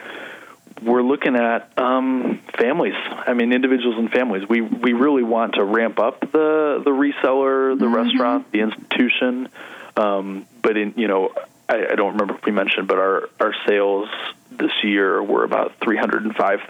[0.81, 2.95] we're looking at um, families.
[2.95, 4.47] I mean, individuals and families.
[4.49, 9.47] We we really want to ramp up the the reseller, the restaurant, the institution.
[9.95, 11.31] Um, but in you know,
[11.69, 14.09] I, I don't remember if we mentioned, but our our sales
[14.51, 16.61] this year were about three hundred and five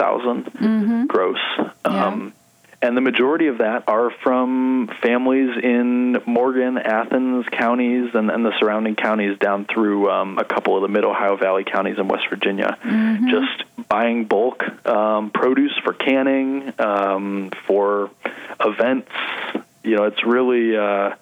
[1.08, 1.40] gross.
[1.86, 2.34] Um,
[2.80, 8.54] and the majority of that are from families in Morgan, Athens counties, and, and the
[8.60, 12.28] surrounding counties down through um, a couple of the Mid Ohio Valley counties in West
[12.30, 12.78] Virginia.
[13.32, 18.12] Just buying bulk um, produce for canning, um, for
[18.60, 19.12] events.
[19.84, 20.78] You know, it's really.
[20.78, 21.16] Uh,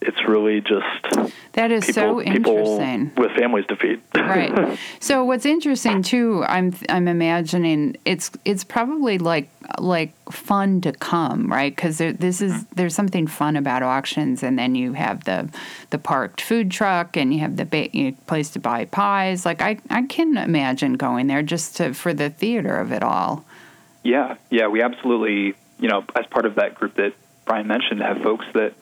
[0.00, 3.12] it's really just That is people, so interesting.
[3.16, 4.00] with families to feed.
[4.14, 4.78] right.
[5.00, 11.50] So what's interesting too, I'm I'm imagining it's it's probably like like fun to come,
[11.50, 11.74] right?
[11.74, 12.74] Because this is mm-hmm.
[12.74, 15.48] there's something fun about auctions, and then you have the
[15.90, 19.46] the parked food truck, and you have the ba- you know, place to buy pies.
[19.46, 23.44] Like I I can imagine going there just to for the theater of it all.
[24.02, 28.22] Yeah, yeah, we absolutely, you know, as part of that group that Brian mentioned, have
[28.22, 28.74] folks that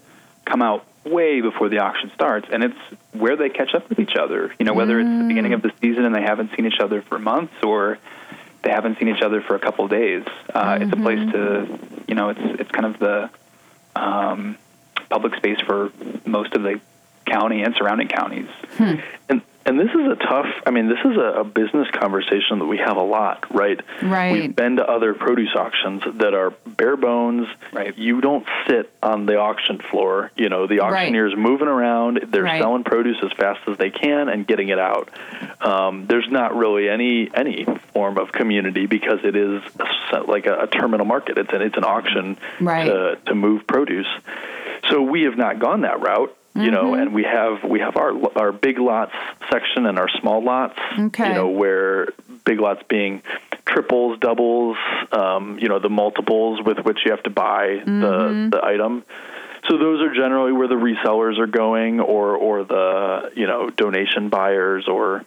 [0.44, 2.78] come out way before the auction starts, and it's
[3.12, 4.52] where they catch up with each other.
[4.58, 7.02] You know, whether it's the beginning of the season and they haven't seen each other
[7.02, 7.98] for months, or
[8.62, 10.24] they haven't seen each other for a couple of days.
[10.54, 13.30] Uh, It's a place to, you know, it's it's kind of the
[13.94, 14.56] um,
[15.10, 15.92] public space for
[16.24, 16.80] most of the
[17.26, 18.48] county and surrounding counties.
[19.28, 20.46] And and this is a tough.
[20.66, 23.80] I mean, this is a, a business conversation that we have a lot, right?
[24.02, 24.32] Right.
[24.32, 27.48] We've been to other produce auctions that are bare bones.
[27.72, 27.96] Right.
[27.96, 30.30] You don't sit on the auction floor.
[30.36, 30.92] You know, the Right.
[31.04, 32.20] auctioneer's moving around.
[32.28, 32.60] They're Right.
[32.60, 35.08] selling produce as fast as they can and getting it out.
[35.60, 40.46] Um, there's not really any any form of community because it is a s like
[40.46, 41.38] a, a terminal market.
[41.38, 42.84] It's an it's an auction Right.
[42.86, 44.08] to to move produce.
[44.90, 47.00] So we have not gone that route, you know, Mm-hmm.
[47.02, 49.12] and we have we have our our big lots
[49.50, 51.28] section and our small lots, Okay.
[51.28, 52.08] you know, where
[52.44, 53.22] big lots being
[53.66, 54.76] triples, doubles,
[55.10, 58.00] um, you know, the multiples with which you have to buy Mm-hmm.
[58.50, 59.04] the the item.
[59.68, 64.28] So those are generally where the resellers are going, or or the you know donation
[64.28, 65.24] buyers, or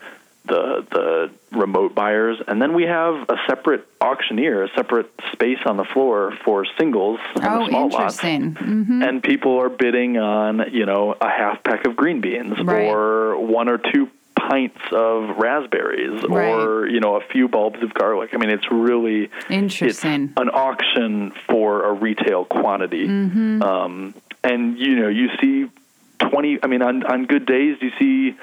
[0.48, 5.78] the the remote buyers, and then we have a separate auctioneer, a separate space on
[5.78, 8.56] the floor for singles Oh, the small lots interesting.
[8.56, 12.88] hmm and people are bidding on you know a half peck of green beans Right.
[12.88, 18.30] or one or two pints of raspberries or you know a few bulbs of garlic
[18.34, 20.24] i mean it's really Interesting.
[20.30, 23.62] it's an auction for a retail quantity Mm-hmm.
[23.64, 25.70] um, and you know you see
[26.20, 28.38] 20 i mean on on good days you see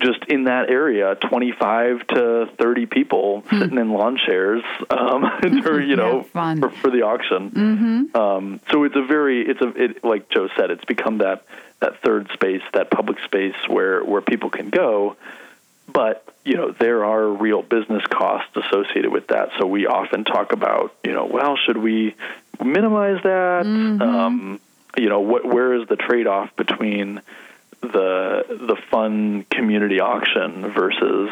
[0.00, 5.24] just in that area, 25 to 30 people sitting in lawn chairs, um,
[5.64, 7.50] or, you know, Yeah, for, for the auction.
[7.50, 8.16] Mm-hmm.
[8.16, 11.44] Um, so it's a very, it's a, it, like Joe said, it's become that
[11.80, 15.16] that third space, that public space where where people can go.
[15.90, 19.50] But you know, there are real business costs associated with that.
[19.58, 22.14] So we often talk about, you know, well, should we
[22.62, 23.66] minimize that?
[24.02, 24.60] Um,
[24.96, 27.20] you know, what where is the trade off between
[27.82, 31.30] the the fun community auction versus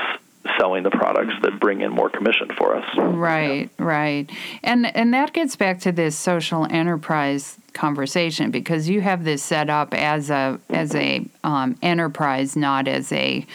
[0.59, 2.85] selling the products that bring in more commission for us.
[2.97, 4.31] Right, right.
[4.63, 9.69] And and that gets back to this social enterprise conversation because you have this set
[9.69, 13.47] up as a as a um, enterprise, not as a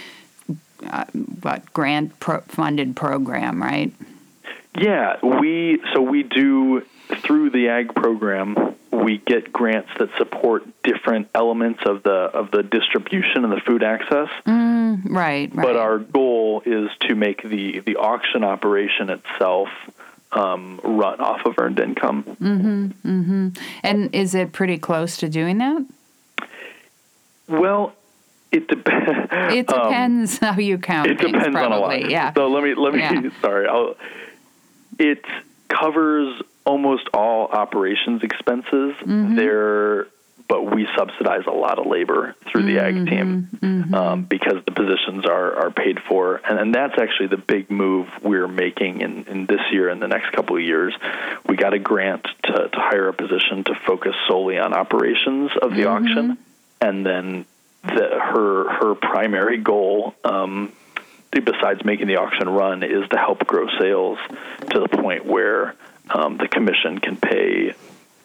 [0.87, 1.05] uh,
[1.41, 3.91] what grant pro- funded program, right?
[4.75, 8.75] Yeah, we so we do through the ag program.
[8.91, 13.83] We get grants that support different elements of the of the distribution and the food
[13.83, 14.29] access.
[14.45, 15.55] Mm, right, right.
[15.55, 19.69] But our goal is to make the the auction operation itself
[20.31, 22.23] um, run off of earned income.
[22.23, 23.49] Mm-hmm, mm-hmm.
[23.83, 25.85] And is it pretty close to doing that?
[27.47, 27.93] Well,
[28.51, 29.29] it depends.
[29.53, 31.09] It depends um, how you count.
[31.09, 31.77] It things, depends probably.
[31.77, 32.09] on a lot.
[32.09, 32.33] Yeah.
[32.33, 32.99] So let me let me.
[32.99, 33.29] Yeah.
[33.41, 33.67] Sorry.
[33.67, 33.95] I'll,
[34.99, 35.25] it
[35.69, 38.93] covers almost all operations expenses.
[39.01, 39.35] Mm-hmm.
[39.35, 40.07] There,
[40.47, 43.93] but we subsidize a lot of labor through the ag team Mm-hmm.
[43.95, 48.07] um, because the positions are, are paid for, and, and that's actually the big move
[48.21, 50.93] we're making in, in this year and the next couple of years.
[51.47, 55.71] We got a grant to, to hire a position to focus solely on operations of
[55.71, 56.05] the Mm-hmm.
[56.05, 56.37] auction,
[56.81, 57.45] and then
[57.83, 60.13] the, her her primary goal.
[60.23, 60.73] Um,
[61.39, 64.17] besides making the auction run, is to help grow sales
[64.71, 65.75] to the point where
[66.09, 67.73] um, the commission can pay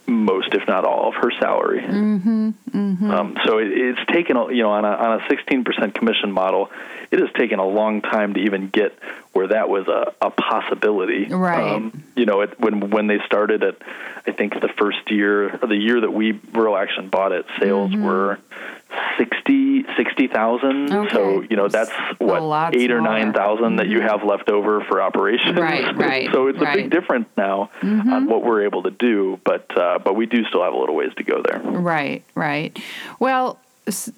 [0.08, 1.82] most, if not all, of her salary.
[1.82, 3.10] Mm-hmm, mm-hmm.
[3.10, 6.70] Um, so it, it's taken, you know, on a on a 16% commission model,
[7.10, 8.98] it has taken a long time to even get
[9.32, 11.26] where that was a, a possibility.
[11.26, 11.74] Right.
[11.74, 13.82] Um, you know, it, when when they started it,
[14.26, 17.94] I think the first year, or the year that we Rural Action bought it, sales
[17.94, 18.38] were
[19.16, 20.92] 60 60,000.
[20.92, 21.14] Okay.
[21.14, 23.18] So you know that's what lot eight or smaller.
[23.18, 24.08] nine thousand that you mm-hmm.
[24.08, 25.58] have left over for operations.
[25.58, 26.76] Right, right, so it's a right.
[26.76, 30.62] big difference now on what we're able to do, but uh, but we do still
[30.62, 31.61] have a little ways to go there.
[31.61, 32.78] Right, right.
[33.18, 33.58] Well,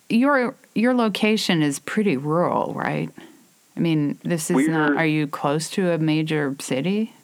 [0.09, 3.11] your your location is pretty rural, right?
[3.77, 4.97] I mean, this is We're- not.
[4.97, 7.14] Are you close to a major city?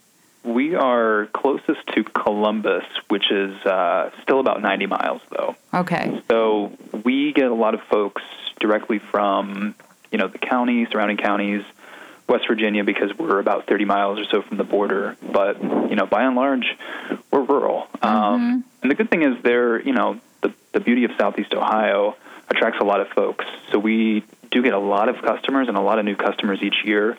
[0.47, 5.57] We are closest to Columbus, which is uh, still about 90 miles, though.
[5.75, 6.23] Okay.
[6.29, 6.73] So
[7.05, 8.23] we get a lot of folks
[8.61, 9.75] directly from,
[10.13, 11.65] you know, the county, surrounding counties,
[12.29, 15.17] West Virginia, because we're about 30 miles or so from the border.
[15.21, 16.77] But, you know, by and large,
[17.33, 17.89] we're rural.
[18.01, 22.15] Um, and the good thing is there, you know, the, the beauty of Southeast Ohio
[22.49, 23.45] attracts a lot of folks.
[23.73, 26.85] So we do get a lot of customers and a lot of new customers each
[26.85, 27.19] year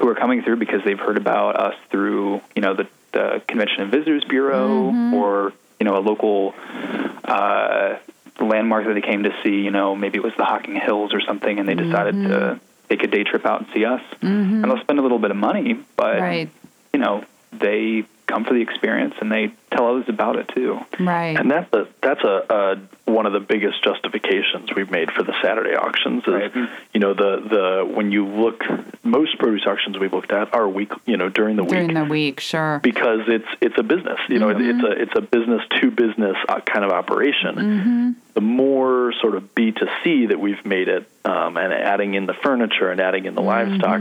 [0.00, 3.82] who are coming through because they've heard about us through, you know, the, the Convention
[3.82, 5.14] and Visitors Bureau mm-hmm.
[5.14, 6.54] or, you know, a local
[7.24, 7.96] uh,
[8.40, 9.60] landmark that they came to see.
[9.60, 12.58] You know, maybe it was the Hocking Hills or something, and they decided to mm-hmm.
[12.88, 14.02] take a day trip out and see us.
[14.22, 14.62] Mm-hmm.
[14.62, 16.48] And they'll spend a little bit of money, but Right.
[16.94, 20.78] you know, they come for the experience and they tell others about it too.
[20.98, 21.36] Right.
[21.36, 22.78] And that's a that's a, a
[23.10, 26.52] one of the biggest justifications we've made for the Saturday auctions is Right.
[26.94, 28.62] you know the the when you look
[29.02, 32.06] most produce auctions we've looked at are week you know during the During week during
[32.06, 32.80] the week, sure.
[32.82, 36.36] because it's it's a business you know it it's a it's a business to business
[36.48, 38.16] uh, kind of operation.
[38.34, 42.26] The more sort of B to C that we've made it, um, and adding in
[42.26, 44.00] the furniture and adding in the livestock,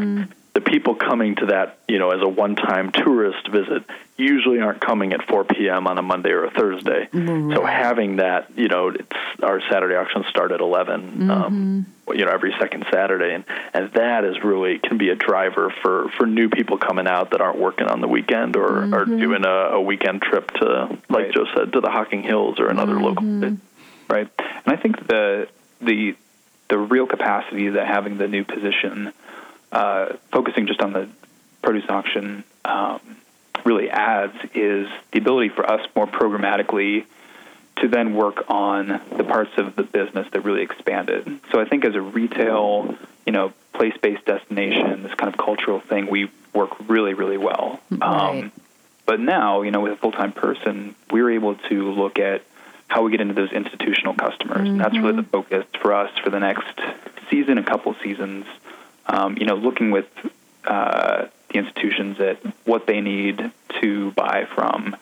[0.54, 3.84] the people coming to that you know as a one time tourist visit
[4.18, 5.88] usually aren't coming at 4 p.m.
[5.88, 7.08] on a Monday or a Thursday.
[7.14, 7.54] Mm-hmm.
[7.54, 9.10] So having that you know it's
[9.42, 11.30] our Saturday auctions start at 11.
[11.30, 12.18] Um, mm-hmm.
[12.18, 16.10] you know every second Saturday, and and that is really can be a driver for
[16.18, 19.20] for new people coming out that aren't working on the weekend or are mm-hmm.
[19.20, 21.34] doing a, a weekend trip to like Right.
[21.34, 23.24] Joe said to the Hocking Hills or another local.
[24.10, 24.28] right?
[24.66, 25.48] And I think the
[25.82, 26.16] the
[26.70, 29.12] the real capacity that having the new position,
[29.72, 31.10] uh, focusing just on the
[31.62, 33.00] produce auction, um,
[33.66, 37.06] really adds is the ability for us more programmatically
[37.78, 41.40] to then work on the parts of the business that really expanded.
[41.52, 46.08] So I think as a retail, you know, place-based destination, this kind of cultural thing,
[46.08, 47.80] we work really, really well.
[47.90, 48.52] Right.
[49.06, 52.44] but now, you know, with a full-time person, we're able to look at
[52.88, 54.68] how we get into those institutional customers.
[54.68, 56.80] And that's really the focus for us for the next
[57.30, 58.46] season, a couple seasons.
[59.12, 60.06] Um, you know, looking with
[60.65, 64.95] uh, the institutions at what they need to buy from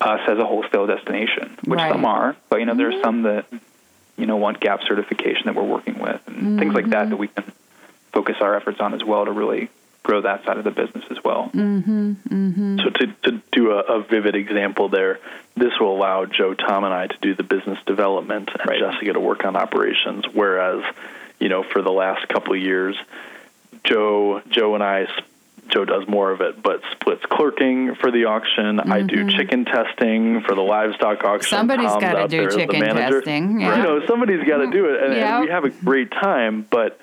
[0.00, 1.92] us as a wholesale destination, which Right.
[1.92, 3.44] some are, but you know, there are some that
[4.16, 7.28] you know want GAP certification that we're working with, and things like that that we
[7.28, 7.44] can
[8.12, 9.68] focus our efforts on as well to really
[10.02, 11.50] grow that side of the business as well.
[11.52, 15.18] So to, to do a, a vivid example there,
[15.54, 18.78] this will allow Joe, Tom, and I to do the business development and Right.
[18.80, 20.24] Jessica to work on operations.
[20.32, 20.82] Whereas,
[21.38, 22.96] you know, for the last couple of years,
[23.84, 25.06] Joe, Joe and I,
[25.68, 28.80] Joe does more of it, but splits clerking for the auction.
[28.80, 29.36] I do mm-hmm.
[29.36, 31.50] chicken testing for the livestock auction.
[31.50, 33.76] Somebody's Tom's gotta do the chicken testing, yeah.
[33.76, 34.72] You know, somebody's got to mm-hmm.
[34.72, 35.36] do it, and, Yeah.
[35.36, 36.98] and we have a great time, but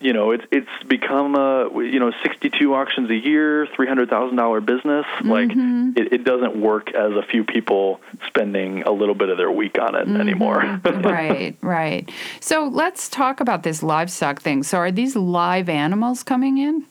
[0.00, 4.36] you know, it's it's become a you know 62 auctions a year, three hundred thousand
[4.36, 5.04] dollar business.
[5.22, 5.50] Like
[5.96, 9.78] it, it doesn't work as a few people spending a little bit of their week
[9.78, 10.80] on it anymore.
[10.84, 12.10] right, right.
[12.40, 14.62] So let's talk about this livestock thing.
[14.62, 16.86] So are these live animals coming in?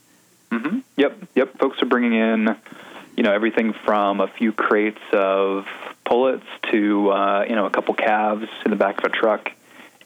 [0.51, 1.57] hmm Yep, yep.
[1.57, 2.55] Folks are bringing in,
[3.17, 5.65] you know, everything from a few crates of
[6.05, 9.51] pullets to uh, you know a couple calves in the back of a truck,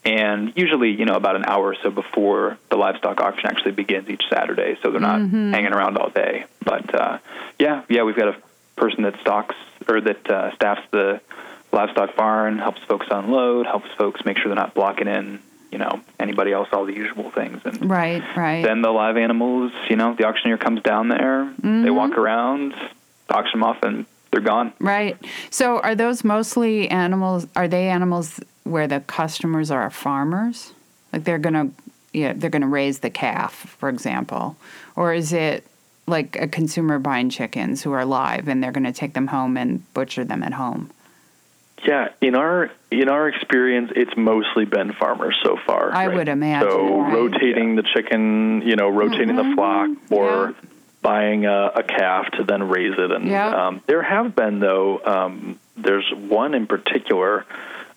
[0.06, 4.10] and usually you know about an hour or so before the livestock auction actually begins
[4.10, 6.46] each Saturday, so they're not hanging around all day.
[6.64, 7.18] But uh,
[7.60, 8.36] yeah, yeah, we've got a
[8.76, 9.56] person that stocks
[9.88, 11.22] or that uh, staffs the
[11.72, 15.40] livestock barn, helps folks unload, helps folks make sure they're not blocking in.
[15.72, 18.64] You know anybody else, all the usual things, and Right, right.
[18.64, 22.76] then the live animals, you know, the auctioneer comes down there, they walk around,
[23.28, 24.74] auction them off, and they're gone.
[24.80, 25.16] Right.
[25.52, 27.48] So are those mostly animals?
[27.56, 30.74] Are they animals where the customers are farmers?
[31.14, 31.70] Like they're gonna,
[32.12, 34.58] yeah, they're gonna raise the calf, for example,
[34.96, 35.66] or is it
[36.08, 39.94] like a consumer buying chickens who are live and they're gonna take them home and
[39.94, 40.90] butcher them at home?
[41.86, 45.92] Yeah, in our in our experience, it's mostly been farmers so far.
[45.94, 46.88] I would imagine, So right?
[46.90, 47.16] Mm-hmm.
[47.16, 50.70] rotating the chicken, you know, rotating the flock, or Yeah.
[51.04, 53.12] Buying a, a calf to then raise it.
[53.12, 53.68] And Yeah.
[53.68, 55.00] um, there have been though.
[55.06, 57.46] Um, there's one in particular.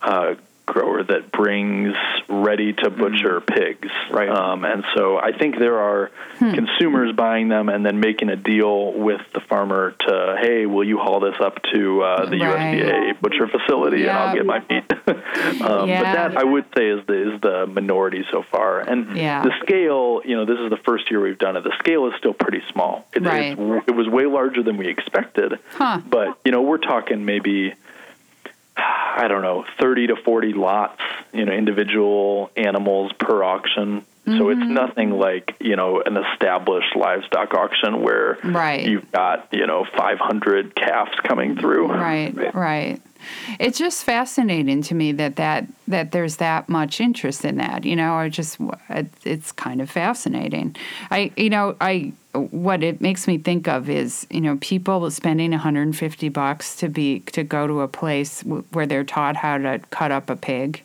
[0.02, 0.34] Uh,
[0.66, 1.94] grower that brings
[2.28, 4.28] ready to butcher pigs Right.
[4.28, 6.52] um, and so I think there are Hmm.
[6.52, 10.98] consumers buying them and then making a deal with the farmer to hey will you
[10.98, 12.76] haul this up to uh, the Right.
[12.82, 14.92] USDA butcher facility and I'll get my meat.
[15.62, 16.02] um, Yeah.
[16.02, 18.80] But that I would say is the is the minority so far.
[18.80, 19.42] And Yeah.
[19.42, 21.64] the scale, you know, this is the first year we've done it.
[21.64, 23.06] The scale is still pretty small.
[23.14, 23.52] It, Right.
[23.86, 25.58] it was way larger than we expected.
[25.74, 26.00] Huh.
[26.08, 27.74] But you know, we're talking maybe.
[28.76, 31.00] I don't know, 30 to 40 lots,
[31.32, 34.04] you know, individual animals per auction.
[34.26, 34.60] So Mm-hmm.
[34.62, 38.84] it's nothing like, you know, an established livestock auction where Right.
[38.84, 41.92] you've got, you know, 500 calves coming through.
[41.92, 43.00] Right, right.
[43.58, 47.84] It's just fascinating to me that that that there's that much interest in that.
[47.84, 48.58] You know, I just
[48.88, 50.76] it, it's kind of fascinating.
[51.10, 55.50] I you know I what it makes me think of is you know people spending
[55.52, 60.10] 150 bucks to be to go to a place where they're taught how to cut
[60.10, 60.82] up a pig.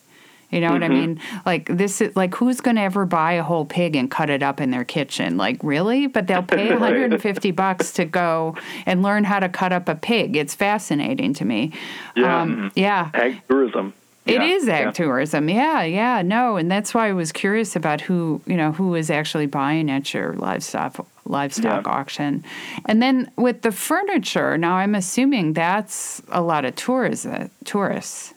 [0.51, 1.19] You know what I mean?
[1.45, 4.43] Like this is like who's going to ever buy a whole pig and cut it
[4.43, 5.37] up in their kitchen?
[5.37, 6.07] Like really?
[6.07, 10.35] But they'll pay 150 bucks to go and learn how to cut up a pig.
[10.35, 11.71] It's fascinating to me.
[12.15, 12.41] Yeah.
[12.41, 13.09] Um, yeah.
[13.13, 13.93] Ag tourism.
[14.25, 14.91] It Yeah, is ag yeah.
[14.91, 15.49] tourism.
[15.49, 19.09] Yeah, yeah, no, and that's why I was curious about who you know who is
[19.09, 21.91] actually buying at your livestock livestock Yeah.
[21.91, 22.43] auction,
[22.85, 24.59] and then with the furniture.
[24.59, 28.35] Now I'm assuming that's a lot of tourism tourists.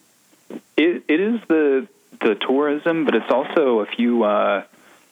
[0.78, 1.86] It, it is the
[2.24, 4.64] the tourism, but it's also a few, uh,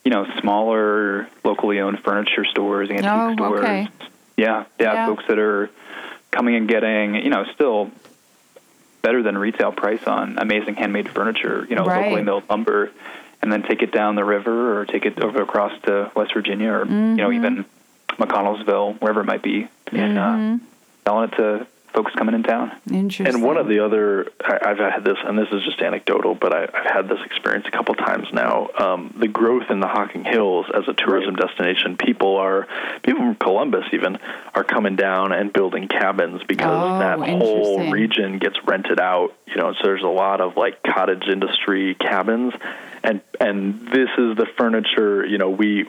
[0.05, 3.61] you know, smaller locally owned furniture stores, antique Oh, stores.
[3.63, 3.89] okay.
[4.37, 5.07] Yeah, yeah, Yeah.
[5.07, 5.71] folks that are
[6.31, 7.91] coming and getting, you know, still
[9.03, 12.03] better than retail price on amazing handmade furniture, you know, Right.
[12.05, 12.91] locally milled lumber,
[13.43, 16.71] and then take it down the river or take it over across to West Virginia
[16.71, 17.33] or you know Mm-hmm.
[17.45, 17.65] even
[18.19, 20.55] McConnelsville, wherever it might be, and Mm-hmm.
[20.55, 20.59] uh,
[21.05, 22.73] selling it to folks coming in town.
[22.91, 23.27] Interesting.
[23.27, 26.55] And one of the other, I, I've had this, and this is just anecdotal, but
[26.55, 28.69] I, I've had this experience a couple times now.
[28.79, 32.67] Um, the growth in the Hocking Hills as a tourism destination, people are,
[33.03, 34.19] people from Columbus even,
[34.55, 39.35] are coming down and building cabins because Oh, that whole region gets rented out.
[39.47, 42.55] You know, so there's a lot of like cottage industry cabins,
[43.03, 45.27] and and this is the furniture.
[45.27, 45.87] You know, we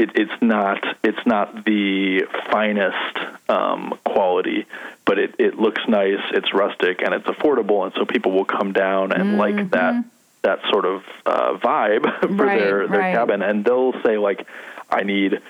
[0.00, 3.16] it, it's not it's not the finest
[3.48, 4.66] um, quality,
[5.04, 6.20] but it, it looks nice.
[6.32, 10.04] It's rustic and it's affordable, and so people will come down and like that
[10.42, 12.40] that sort of uh, vibe for Mm-hmm.
[12.40, 13.14] Right, their their right.
[13.14, 14.46] cabin, and they'll say like,
[14.88, 15.40] I need.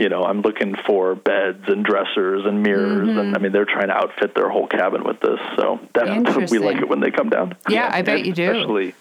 [0.00, 3.88] You know, I'm looking for beds and dressers and mirrors, and I mean, they're trying
[3.88, 5.40] to outfit their whole cabin with this.
[5.56, 7.56] So that's we like it when they come down.
[7.68, 8.48] yeah, I bet you do.
[8.48, 8.94] Especially,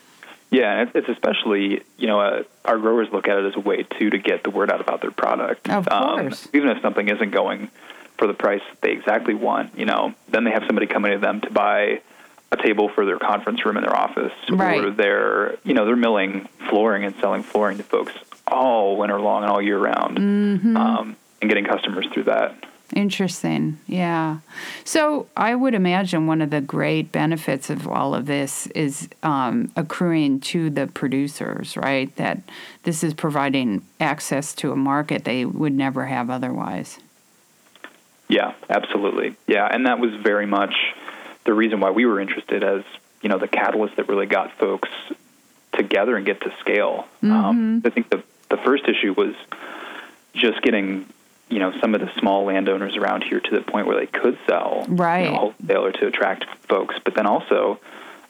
[0.52, 3.60] yeah, and it's, it's especially you know uh, our growers look at it as a
[3.60, 5.70] way too to get the word out about their product.
[5.70, 6.48] Of Um, course.
[6.54, 7.70] even if something isn't going
[8.18, 11.42] for the price they exactly want, you know, then they have somebody coming to them
[11.42, 12.02] to buy
[12.52, 14.84] a table for their conference room in their office, Right.
[14.84, 18.14] or they're you know they're milling flooring and selling flooring to folks
[18.48, 20.78] all winter long and all year round, Mm-hmm.
[20.78, 22.56] um, and getting customers through that.
[22.96, 23.80] Interesting.
[23.86, 24.40] Yeah.
[24.86, 29.72] So I would imagine one of the great benefits of all of this is um,
[29.76, 32.16] accruing to the producers, right?
[32.16, 32.40] That
[32.84, 37.00] this is providing access to a market they would never have otherwise.
[38.30, 39.36] Yeah, absolutely.
[39.48, 40.74] Yeah, and that was very much
[41.46, 42.84] the reason why we were interested as,
[43.22, 44.90] you know, the catalyst that really got folks
[45.74, 47.06] together and get to scale.
[47.22, 49.36] Um, I think the the first issue was
[50.34, 51.06] just getting
[51.50, 54.38] you know some of the small landowners around here to the point where they could
[54.48, 57.80] sell right you know, wholesale or to attract folks, but then also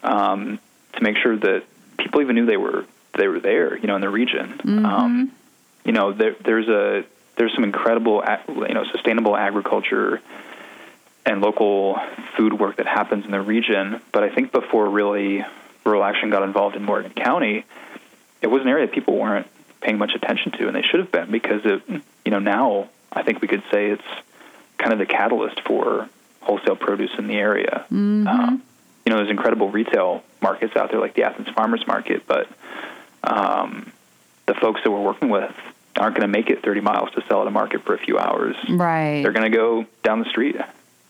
[0.03, 0.59] um,
[0.93, 1.63] to make sure that
[1.97, 2.85] people even knew they were
[3.17, 4.53] they were there, you know, in the region.
[4.57, 4.85] Mm-hmm.
[4.85, 5.31] Um,
[5.83, 7.03] you know, there, there's a
[7.37, 10.21] there's some incredible you know sustainable agriculture
[11.25, 11.99] and local
[12.37, 14.01] food work that happens in the region.
[14.11, 15.45] But I think before really
[15.83, 17.65] rural action got involved in Morgan County,
[18.41, 19.47] it was an area that people weren't
[19.81, 21.81] paying much attention to, and they should have been because it,
[22.25, 24.03] you know now I think we could say it's
[24.77, 26.07] kind of the catalyst for
[26.41, 27.85] wholesale produce in the area.
[27.91, 28.27] Mm-hmm.
[28.27, 28.63] Um,
[29.05, 32.47] you know, there's incredible retail markets out there like the Athens Farmers Market, but
[33.23, 33.91] um,
[34.45, 35.55] the folks that we're working with
[35.97, 38.19] aren't going to make it 30 miles to sell at a market for a few
[38.19, 38.55] hours.
[38.69, 39.23] Right.
[39.23, 40.57] They're going to go down the street.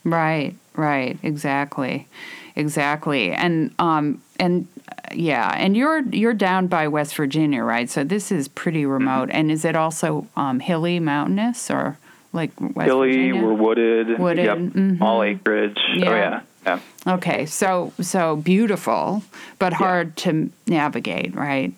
[0.04, 0.56] Right.
[0.78, 1.18] Right.
[1.24, 2.08] Exactly.
[2.56, 3.32] Exactly.
[3.34, 4.68] And um and
[5.14, 7.90] yeah, and you're you're down by West Virginia, right?
[7.90, 8.92] So this is pretty Mm-hmm.
[8.92, 9.30] remote.
[9.32, 11.98] And is it also um, hilly, mountainous, or
[12.34, 13.42] like West Hilly, Virginia?
[13.44, 14.20] we're wooded.
[14.20, 14.58] Wooded, Yep.
[14.58, 15.02] mhm.
[15.02, 15.80] All acreage.
[15.96, 16.10] Yeah.
[16.10, 16.42] Oh yeah.
[16.66, 16.80] Yeah.
[17.16, 19.24] Okay, so so beautiful,
[19.60, 21.72] but hard to navigate, right?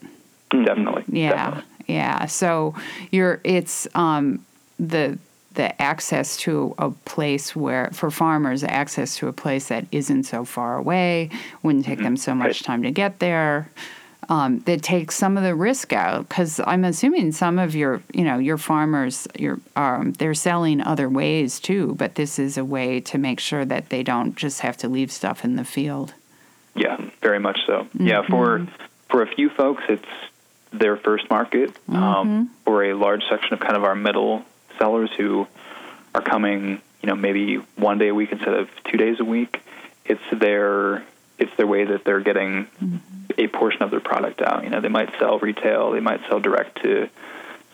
[0.49, 1.03] Definitely.
[1.07, 1.63] Yeah, Definitely.
[1.87, 2.25] yeah.
[2.25, 2.73] So
[3.11, 4.43] you're it's um
[4.79, 5.19] the
[5.53, 10.45] the access to a place where for farmers access to a place that isn't so
[10.45, 11.29] far away
[11.63, 12.63] wouldn't take them so much Right.
[12.63, 13.69] time to get there.
[14.27, 18.23] Um, that takes some of the risk out because I'm assuming some of your you
[18.23, 22.99] know your farmers your um, they're selling other ways too, but this is a way
[23.01, 26.13] to make sure that they don't just have to leave stuff in the field.
[26.75, 27.87] Yeah, very much so.
[27.95, 28.67] Yeah, for
[29.09, 30.05] for a few folks, it's
[30.71, 31.75] their first market.
[31.87, 34.43] Um, for a large section of kind of our middle
[34.79, 35.45] sellers who
[36.15, 39.61] are coming, you know, maybe one day a week instead of two days a week,
[40.05, 41.03] it's their
[41.37, 42.67] it's their way that they're getting
[43.37, 44.63] a portion of their product out.
[44.63, 47.07] You know, they might sell retail, they might sell direct to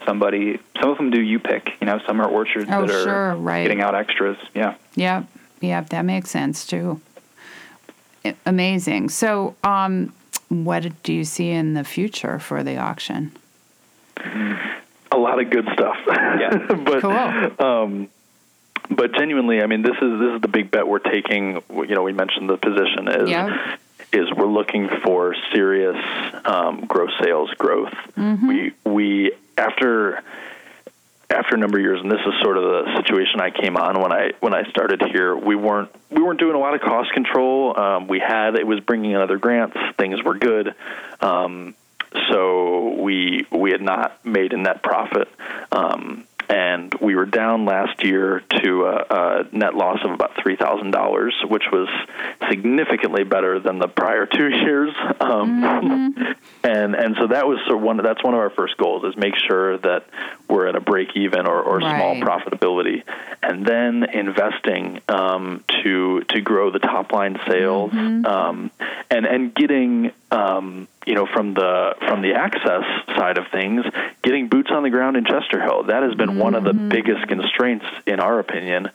[0.05, 0.59] somebody.
[0.79, 1.71] Some of them do you pick.
[1.79, 3.63] You know, some are orchards Oh, that are sure, right.
[3.63, 4.37] getting out extras.
[4.53, 4.75] Yeah.
[4.95, 5.23] Yeah.
[5.61, 7.01] yep, that makes sense too.
[8.45, 9.09] Amazing.
[9.09, 10.13] So, um,
[10.49, 13.31] what do you see in the future for the auction?
[15.11, 15.97] A lot of good stuff.
[16.07, 16.57] Yeah.
[16.85, 17.65] but Cool.
[17.65, 18.09] um,
[18.89, 21.61] but genuinely, I mean, this is this is the big bet we're taking.
[21.69, 23.77] You know, we mentioned the position is Yeah.
[24.11, 25.97] is we're looking for serious
[26.45, 27.93] um, gross sales growth.
[28.17, 28.47] Mm-hmm.
[28.47, 30.21] We we after
[31.29, 33.99] after a number of years, and this is sort of the situation I came on
[34.01, 35.35] when I when I started here.
[35.35, 37.77] We weren't we weren't doing a lot of cost control.
[37.79, 39.77] Um, we had it was bringing in other grants.
[39.97, 40.75] Things were good.
[41.21, 41.73] Um,
[42.29, 45.27] so we we had not made a net profit,
[45.71, 50.55] um, and we were down last year to a, a net loss of about three
[50.55, 51.89] thousand dollars, which was
[52.49, 54.93] significantly better than the prior two years.
[55.19, 59.03] Um, and and so that was sort of one that's one of our first goals
[59.03, 60.05] is make sure that
[60.49, 63.03] we're at a break even or, or small profitability,
[63.41, 68.71] and then investing um, to to grow the top line sales um,
[69.09, 72.83] and and getting um, you know from the from the access
[73.15, 73.85] side of things,
[74.21, 75.83] getting boots on the ground in Chester Hill.
[75.83, 78.89] That has been one of the biggest constraints, in our opinion.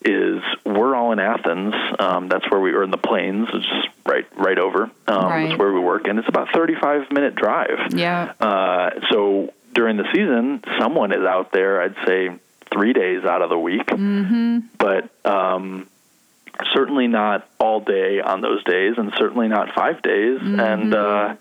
[0.00, 1.74] Is we're all in Athens.
[1.98, 3.48] Um, that's where we are in the plains.
[3.52, 4.84] It's just right right over.
[5.06, 5.48] Um, Right.
[5.48, 7.92] That's where we work, and it's about thirty five minute drive.
[7.92, 8.32] Yeah.
[8.40, 11.82] Uh, so during the season, someone is out there.
[11.82, 12.30] I'd say
[12.72, 14.60] three days out of the week, mm-hmm.
[14.78, 15.88] but um,
[16.72, 20.38] certainly not all day on those days, and certainly not five days.
[20.42, 21.34] And uh,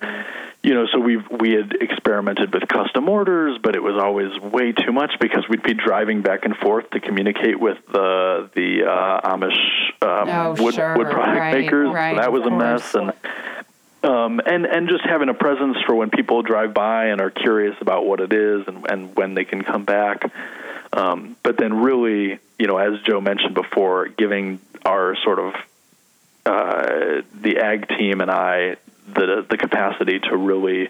[0.64, 4.72] you know, so we we had experimented with custom orders, but it was always way
[4.74, 9.30] too much because we'd be driving back and forth to communicate with the the uh,
[9.36, 9.60] Amish
[10.02, 10.98] um, Oh, wood sure.
[10.98, 11.90] wood product Right, makers.
[11.94, 13.14] right, so that was a mess, and
[14.04, 17.76] um, and and just having a presence for when people drive by and are curious
[17.82, 20.30] about what it is and, and when they can come back.
[20.94, 25.54] Um, but then, really, you know, as Joe mentioned before, giving our sort of
[26.46, 28.78] uh, the ag team and I
[29.14, 30.90] the the capacity to really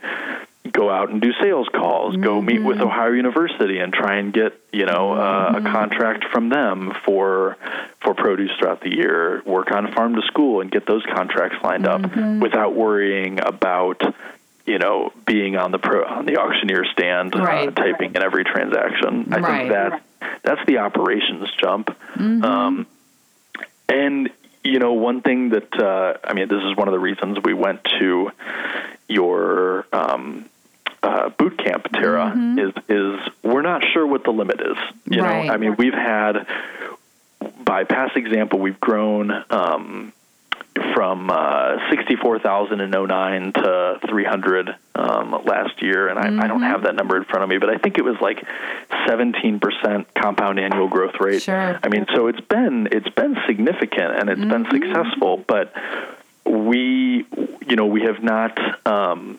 [0.72, 4.54] go out and do sales calls, go meet with Ohio University and try and get
[4.72, 7.58] you know uh, a contract from them for
[8.02, 9.42] for produce throughout the year.
[9.46, 12.02] Work on farm to school and get those contracts lined up
[12.42, 14.02] without worrying about
[14.66, 17.70] you know being on the pro, on the auctioneer stand Right.
[17.70, 19.30] uh, typing in every transaction.
[19.34, 19.58] I Right.
[19.58, 20.02] think that
[20.44, 21.96] that's the operations jump.
[22.20, 22.86] Um,
[23.90, 24.30] and
[24.64, 27.54] you know, one thing that uh, I mean, this is one of the reasons we
[27.54, 28.32] went to
[29.08, 30.46] your um,
[31.02, 32.34] uh, boot camp, Tera.
[32.58, 34.78] Is is we're not sure what the limit is.
[35.06, 35.46] You Right.
[35.48, 36.46] know, I mean, we've had
[37.64, 40.12] by past example, we've grown um,
[40.98, 46.40] from uh, 64,000 in 09 to 300 um, last year, and I, mm-hmm.
[46.42, 46.72] I, don't mm-hmm.
[46.72, 48.44] have that number in front of me, but I think it was like
[49.08, 51.44] 17% compound annual growth rate.
[51.44, 51.80] Sure.
[51.84, 54.64] I mean, so it's been it's been significant and it's mm-hmm.
[54.64, 55.72] been successful, but
[56.48, 57.28] we,
[57.68, 58.58] you know, we have not.
[58.88, 59.38] Um,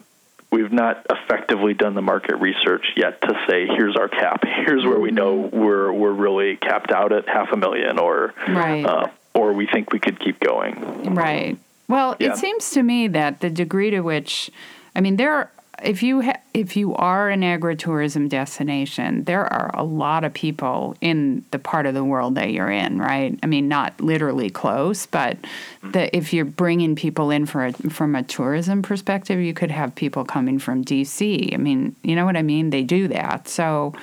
[0.50, 4.98] we've not effectively done the market research yet to say here's our cap here's where
[4.98, 5.58] we know mm-hmm.
[5.58, 8.82] we're we're really capped out at half a million or right.
[8.82, 9.08] uh,
[9.38, 11.56] or we think we could keep going right
[11.88, 12.32] well yeah.
[12.32, 14.50] it seems to me that the degree to which
[14.96, 15.50] i mean there are
[15.82, 20.96] if you ha- if you are an agritourism destination, there are a lot of people
[21.00, 23.38] in the part of the world that you're in, right?
[23.42, 25.36] I mean, not literally close, but
[25.82, 29.94] the, if you're bringing people in for a, from a tourism perspective, you could have
[29.94, 31.50] people coming from D.C.
[31.52, 32.70] I mean, you know what I mean?
[32.70, 33.48] They do that.
[33.48, 33.94] So,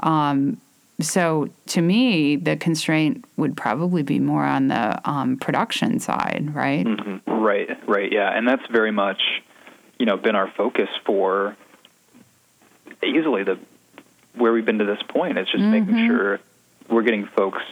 [0.00, 0.60] um,
[1.04, 6.86] so to me, the constraint would probably be more on the um, production side, right?
[6.86, 7.30] Mm-hmm.
[7.30, 9.20] Right, right, yeah, and that's very much
[9.98, 11.56] you know been our focus for
[13.02, 13.58] easily the
[14.34, 15.38] where we've been to this point.
[15.38, 15.92] It's just mm-hmm.
[15.92, 16.40] making sure
[16.88, 17.62] we're getting folks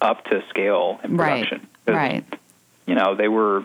[0.00, 1.66] up to scale in production.
[1.86, 2.24] Right.
[2.86, 3.64] You know, they were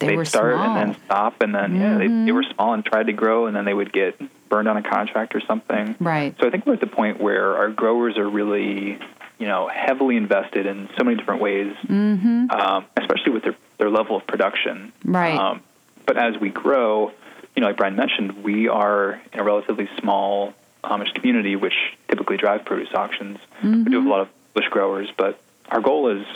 [0.00, 0.76] they they'd were start small.
[0.76, 1.80] and then stop and then mm-hmm.
[1.80, 2.34] yeah, they, they mm-hmm.
[2.34, 5.34] were small and tried to grow and then they would get burned on a contract
[5.34, 5.94] or something.
[6.00, 6.34] Right.
[6.40, 8.98] So I think we're at the point where our growers are really,
[9.38, 12.50] you know, heavily invested in so many different ways, mm-hmm.
[12.50, 14.92] um, especially with their, their level of production.
[15.04, 15.38] Right.
[15.38, 15.62] Um,
[16.06, 17.12] but as we grow,
[17.54, 21.74] you know, like Brian mentioned, we are in a relatively small Amish community, which
[22.08, 23.38] typically drive produce auctions.
[23.58, 23.84] Mm-hmm.
[23.84, 26.26] We do have a lot of bush growers, but our goal is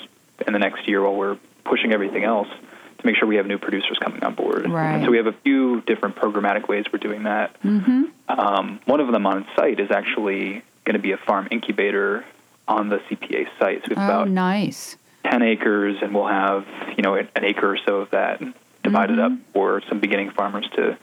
[0.47, 2.49] in the next year, while we're pushing everything else,
[3.05, 4.69] to make sure we have new producers coming on board.
[4.69, 4.95] Right.
[4.95, 7.61] And so we have a few different programmatic ways we're doing that.
[7.63, 8.05] Mm-hmm.
[8.29, 12.25] Um, one of them on site is actually going to be a farm incubator
[12.67, 13.83] on the CPA site.
[13.85, 14.97] So it's oh, about nice.
[15.27, 18.41] 10 acres, and we'll have you know an acre or so of that
[18.83, 19.35] divided mm-hmm.
[19.35, 20.99] up for some beginning farmers to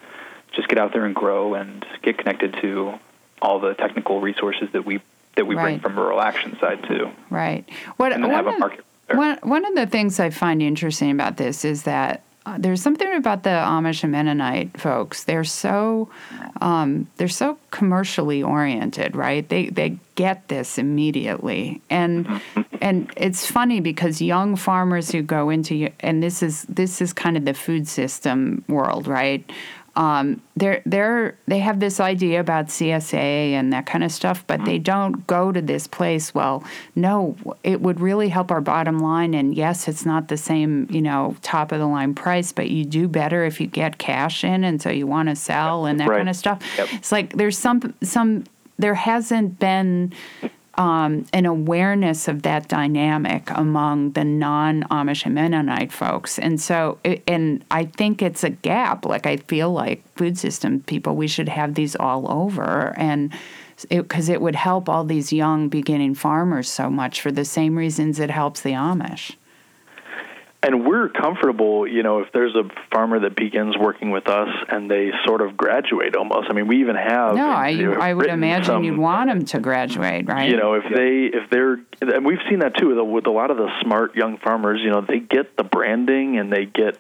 [0.54, 2.99] just get out there and grow and get connected to
[3.41, 5.02] all the technical resources that we
[5.36, 5.64] that we right.
[5.64, 7.10] bring from rural action side too.
[7.30, 7.68] Right.
[7.97, 8.86] What and then have a market.
[9.16, 13.14] One, one of the things I find interesting about this is that uh, there's something
[13.14, 15.26] about the Amish and Mennonite folks.
[15.26, 16.09] They're so
[16.59, 19.47] um, they're so commercially oriented, right?
[19.47, 22.62] They they get this immediately, and mm-hmm.
[22.82, 27.38] and it's funny because young farmers who go into and this is this is kind
[27.38, 29.47] of the food system world, right?
[29.96, 33.14] Um, they're they're they have this idea about CSA
[33.52, 36.34] and that kind of stuff, but they don't go to this place.
[36.34, 36.64] Well,
[36.96, 39.34] no, it would really help our bottom line.
[39.34, 42.86] And yes, it's not the same, you know, top of the line price, but you
[42.86, 46.08] do better if you get cash in, and so you want to sell and that
[46.08, 46.18] right.
[46.18, 46.64] kind of stuff.
[46.78, 46.88] Yep.
[46.94, 48.46] It's like there's some some
[48.80, 50.14] there hasn't been
[50.76, 56.39] um, an awareness of that dynamic among the non Amish and Mennonite folks.
[56.39, 56.97] And so,
[57.28, 59.05] and I think it's a gap.
[59.05, 62.93] Like, I feel like food system people, we should have these all over.
[62.97, 63.34] And
[63.89, 67.78] because it, it would help all these young beginning farmers so much for the same
[67.78, 69.36] reasons it helps the Amish
[70.64, 74.91] and we're comfortable, you know, if there's a farmer that begins working with us and
[74.91, 76.49] they sort of graduate almost.
[76.51, 77.36] I mean, we even have.
[77.36, 80.49] No, I, I would imagine some, you'd want them to graduate, right?
[80.49, 83.57] You know, if they if they're and we've seen that too with a lot of
[83.57, 84.82] the smart young farmers.
[84.84, 86.99] You know, they get the branding and they get,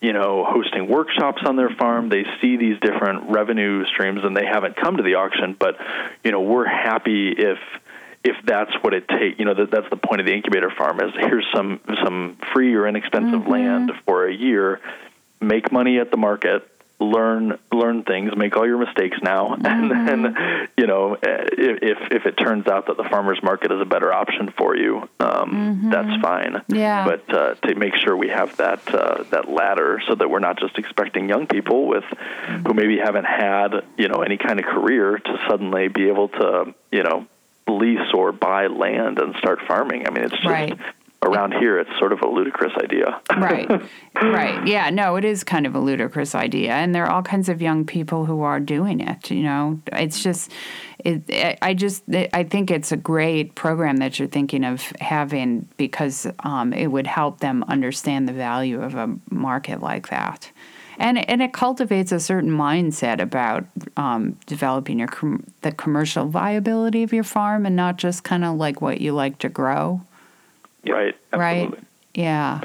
[0.00, 2.08] you know, hosting workshops on their farm.
[2.08, 5.76] They see these different revenue streams and they haven't come to the auction, but
[6.24, 7.58] you know, we're happy if
[8.24, 11.00] if that's what it takes, you know, that, that's the point of the incubator farm
[11.00, 13.50] is here's some some free or inexpensive mm-hmm.
[13.50, 14.80] land for a year,
[15.40, 16.68] make money at the market,
[17.00, 19.66] learn learn things, make all your mistakes now, mm-hmm.
[19.66, 23.84] and then you know if if it turns out that the farmers market is a
[23.84, 25.90] better option for you, um, mm-hmm.
[25.90, 26.62] that's fine.
[26.68, 27.04] Yeah.
[27.04, 30.60] But uh, to make sure we have that uh, that ladder so that we're not
[30.60, 32.66] just expecting young people with mm-hmm.
[32.66, 36.72] who maybe haven't had you know any kind of career to suddenly be able to
[36.92, 37.26] you know
[37.68, 40.06] lease or buy land and start farming.
[40.06, 40.78] I mean, it's just right.
[41.22, 43.20] around here, it's sort of a ludicrous idea.
[43.36, 43.70] right,
[44.14, 44.66] right.
[44.66, 47.62] Yeah, no, it is kind of a ludicrous idea, and there are all kinds of
[47.62, 49.30] young people who are doing it.
[49.30, 50.50] You know, it's just,
[51.04, 56.26] it, I just, I think it's a great program that you're thinking of having because
[56.40, 60.50] um, it would help them understand the value of a market like that
[60.98, 63.64] and and it cultivates a certain mindset about
[63.96, 68.56] um, developing your com- the commercial viability of your farm and not just kind of
[68.56, 70.00] like what you like to grow.
[70.86, 71.16] Right.
[71.32, 71.78] Absolutely.
[71.78, 71.86] Right.
[72.14, 72.60] Yeah.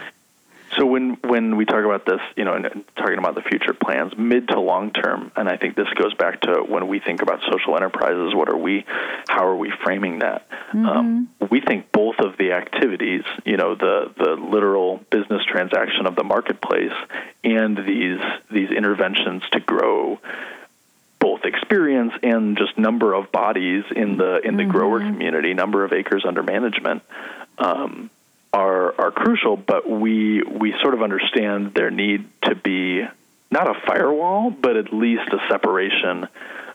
[0.78, 4.14] So when when we talk about this, you know, and talking about the future plans,
[4.18, 7.42] mid to long term, and I think this goes back to when we think about
[7.52, 8.36] social enterprises.
[8.36, 8.86] What are we?
[9.28, 10.48] How are we framing that?
[10.50, 10.86] Mm-hmm.
[10.86, 16.16] Um, we think both of the activities, you know, the the literal business transaction of
[16.16, 16.94] the marketplace,
[17.44, 18.22] and these
[18.52, 20.20] these interventions to grow
[21.20, 24.72] both experience and just number of bodies in the in the mm-hmm.
[24.72, 27.02] grower community, number of acres under management.
[27.58, 28.12] Um,
[28.58, 33.04] are are crucial, but we we sort of understand there need to be
[33.52, 36.28] not a firewall, but at least a separation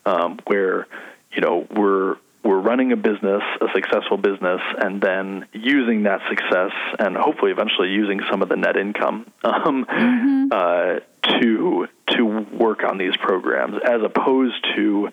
[0.07, 0.87] um, where
[1.33, 6.73] you know we're we're running a business, a successful business, and then using that success
[6.99, 10.49] and hopefully eventually using some of the net income um, mm-hmm.
[10.53, 11.01] uh,
[11.41, 15.09] to to work on these programs, as opposed to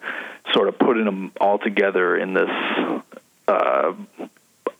[0.54, 2.50] sort of putting them all together in this
[3.48, 3.94] uh,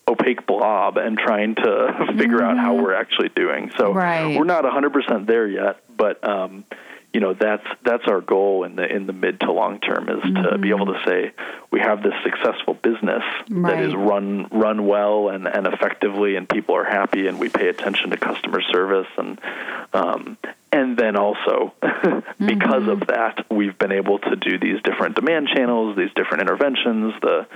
[0.10, 2.44] opaque blob and trying to figure mm-hmm.
[2.44, 2.84] out how mm-hmm.
[2.84, 3.72] we're actually doing.
[3.78, 4.38] So right.
[4.38, 6.66] we're not 100% there yet, but um,
[7.14, 10.24] you know that's that's our goal in the in the mid to long term is
[10.24, 10.44] mm-hmm.
[10.44, 11.32] to be able to say
[11.72, 13.76] we have this successful business right.
[13.76, 17.68] that is run run well and, and effectively and people are happy and we pay
[17.68, 19.40] attention to customer service and
[19.94, 20.38] um,
[20.72, 22.90] and then also because mm-hmm.
[22.90, 27.48] of that we've been able to do these different demand channels these different interventions the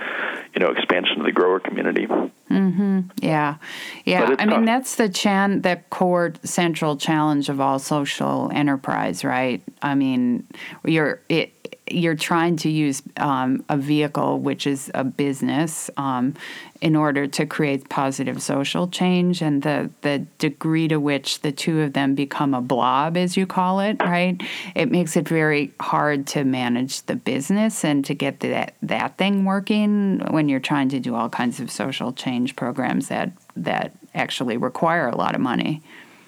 [0.54, 3.00] you know expansion of the grower community mm-hmm.
[3.20, 3.56] yeah
[4.04, 4.48] yeah i tough.
[4.48, 10.46] mean that's the chan the core central challenge of all social enterprise right i mean
[10.84, 16.34] you're it you're trying to use um, a vehicle, which is a business, um,
[16.80, 21.82] in order to create positive social change, and the the degree to which the two
[21.82, 24.42] of them become a blob, as you call it, right?
[24.74, 29.44] It makes it very hard to manage the business and to get that that thing
[29.44, 34.56] working when you're trying to do all kinds of social change programs that that actually
[34.56, 35.82] require a lot of money.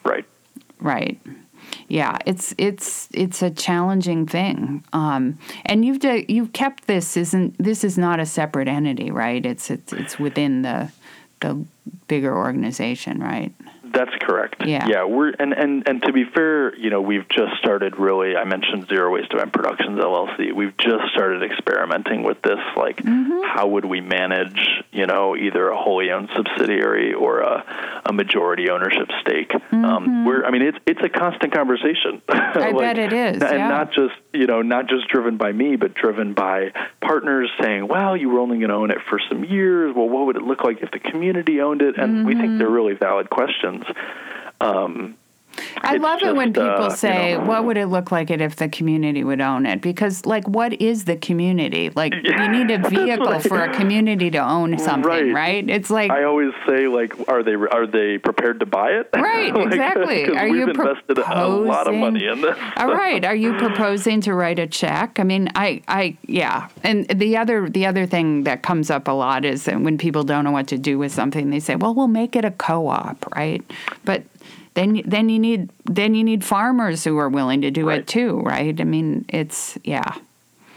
[0.05, 0.25] Right.
[0.81, 1.19] Right
[1.89, 4.85] yeah, it's it's it's a challenging thing.
[4.93, 9.45] Um, and you've de- you've kept this isn't this is not a separate entity, right?
[9.45, 10.91] It's it's it's within the
[11.41, 11.65] the
[12.09, 13.53] bigger organization, right?
[13.97, 14.67] That's correct.
[14.67, 14.87] Yeah.
[14.87, 15.05] Yeah.
[15.05, 18.89] We're and, and, and to be fair, you know, we've just started really I mentioned
[18.89, 20.53] Zero Waste Event Productions LLC.
[20.53, 23.41] We've just started experimenting with this, like mm-hmm.
[23.57, 24.61] how would we manage,
[24.93, 29.55] you know, either a wholly owned subsidiary or a, a majority ownership stake.
[29.55, 29.85] Um, mm-hmm.
[29.87, 32.21] Um, we're I mean it's it's a constant conversation.
[32.29, 33.43] I like, bet it is.
[33.43, 33.69] And yeah.
[33.69, 38.17] not just you know, not just driven by me, but driven by partners saying, Well,
[38.17, 39.95] you were only gonna own it for some years.
[39.95, 41.97] Well what would it look like if the community owned it?
[41.99, 42.27] And mm-hmm.
[42.27, 42.59] we think mm-hmm.
[42.59, 43.85] they're really valid questions.
[44.61, 45.17] Um,
[45.79, 48.31] I love just, it when people uh, say, you know, "What would it look like
[48.31, 51.91] it if the community would own it?" Because, like, what is the community?
[51.95, 55.33] Like, yeah, you need a vehicle for a community to own something, right.
[55.33, 55.71] right?
[55.71, 59.11] It's like I always say, like, are they are they prepared to buy it?
[59.27, 60.29] Right, like, exactly.
[60.37, 62.57] are you invested proposing, a lot of money in this?
[62.77, 65.19] all right, are you proposing to write a check?
[65.19, 66.69] I mean, I, I, yeah.
[66.85, 70.23] And the other the other thing that comes up a lot is that when people
[70.23, 73.35] don't know what to do with something, they say, "Well, we'll make it a co-op,"
[73.35, 73.63] right?
[74.05, 74.23] But
[74.77, 78.01] then then you need then you need farmers who are willing to do right.
[78.01, 78.79] it too, right?
[78.79, 80.15] I mean, it's yeah.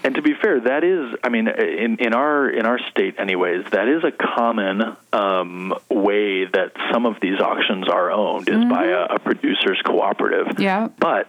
[0.01, 3.65] And to be fair, that is, I mean, in, in our in our state, anyways,
[3.71, 8.69] that is a common um, way that some of these auctions are owned is mm-hmm.
[8.69, 10.57] by a, a, producers cooperative.
[10.61, 10.87] Yeah.
[10.97, 11.27] But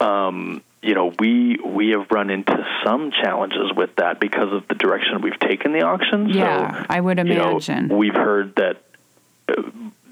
[0.00, 4.76] um, you know, we we have run into some challenges with that because of the
[4.76, 6.28] direction we've taken the auction.
[6.28, 7.82] Yeah, so, I would imagine.
[7.82, 8.76] You know, we've heard that
[9.48, 9.62] uh,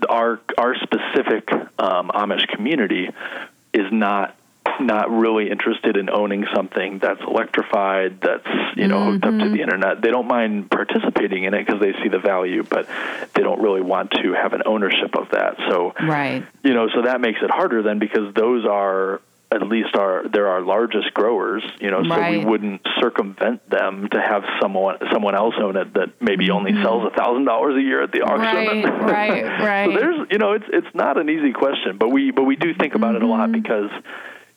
[0.09, 3.11] our our specific um, Amish community
[3.73, 4.37] is not
[4.81, 8.47] not really interested in owning something that's electrified, that's
[8.77, 9.13] you know mm-hmm.
[9.13, 9.61] hooked up to the mm-hmm.
[9.61, 10.03] internet.
[10.03, 12.89] They don't mind participating in it because they see the value, but
[13.35, 15.57] they don't really want to have an ownership of that.
[15.69, 19.21] So right, you know, so that makes it harder then because those are
[19.53, 24.21] at least our they're our largest growers, you know, so we wouldn't circumvent them to
[24.21, 26.57] have someone someone else own it that maybe mm-hmm.
[26.57, 28.83] only sells a thousand dollars a year at the auction.
[28.83, 29.87] Right, right, right.
[29.87, 32.75] so there's you know, it's it's not an easy question, but we but we do
[32.75, 33.25] think about mm-hmm.
[33.25, 33.61] it a lot mm-hmm.
[33.61, 33.91] because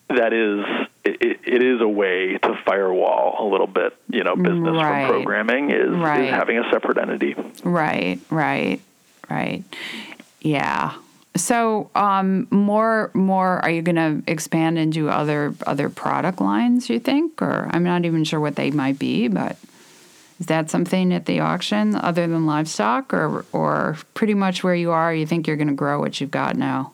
[0.08, 0.64] that is
[1.04, 5.06] it, it is a way to firewall a little bit, you know, business right.
[5.06, 6.24] from programming is, right.
[6.24, 7.34] is having a separate entity.
[7.64, 8.80] Right, right,
[9.28, 9.64] right.
[10.40, 10.94] Yeah.
[11.36, 13.58] So, um, more, more.
[13.58, 16.88] Are you going to expand into other other product lines?
[16.88, 19.56] You think, or I'm not even sure what they might be, but
[20.38, 24.92] is that something at the auction other than livestock, or or pretty much where you
[24.92, 25.14] are?
[25.14, 26.92] You think you're going to grow what you've got now?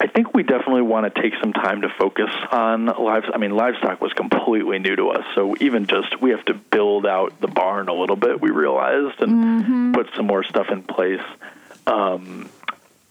[0.00, 3.34] I think we definitely want to take some time to focus on livestock.
[3.34, 7.06] I mean, livestock was completely new to us, so even just we have to build
[7.06, 8.40] out the barn a little bit.
[8.40, 9.92] We realized and mm-hmm.
[9.92, 11.22] put some more stuff in place.
[11.86, 12.50] Um,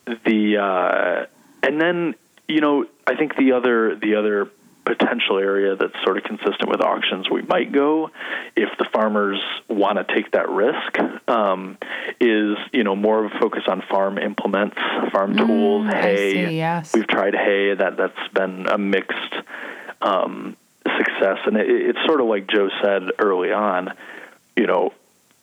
[0.05, 1.25] the uh,
[1.65, 2.15] and then
[2.47, 4.49] you know, I think the other the other
[4.85, 8.11] potential area that's sort of consistent with auctions we might go
[8.57, 10.99] if the farmers want to take that risk
[11.29, 11.77] um,
[12.19, 14.75] is you know more of a focus on farm implements
[15.13, 16.93] farm Mm, tools hay see, yes.
[16.93, 19.35] we've tried hay that that's been a mixed
[20.01, 20.57] um,
[20.97, 23.93] success and it, it's sort of like joe said early on
[24.57, 24.91] you know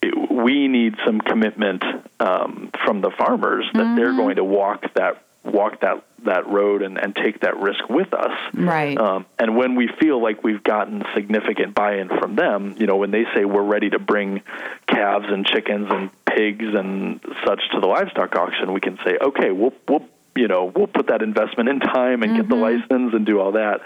[0.02, 1.82] it, we need some commitment
[2.20, 3.96] um, from the farmers that Mm-hmm.
[3.96, 8.12] they're going to walk that walk that that road and, and take that risk with
[8.12, 8.96] us Right.
[8.98, 13.10] um, and when we feel like we've gotten significant buy-in from them, you know, when
[13.10, 14.42] they say we're ready to bring
[14.86, 19.50] calves and chickens and pigs and such to the livestock auction, we can say, okay,
[19.50, 20.06] we'll we'll
[20.36, 23.52] you know we'll put that investment in time and get the license and do all
[23.52, 23.80] that.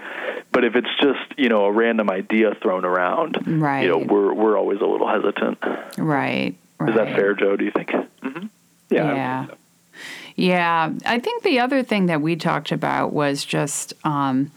[0.52, 3.82] But if it's just you know a random idea thrown around, Right.
[3.82, 5.58] you know, we're we're always a little hesitant.
[5.98, 6.54] right.
[6.78, 6.88] right.
[6.88, 7.56] Is that fair, Joe?
[7.56, 7.90] Do you think?
[7.90, 8.46] Mm-hmm.
[8.90, 9.14] Yeah.
[9.14, 9.46] Yeah.
[10.36, 10.92] Yeah.
[11.06, 14.50] I think the other thing that we talked about was just um,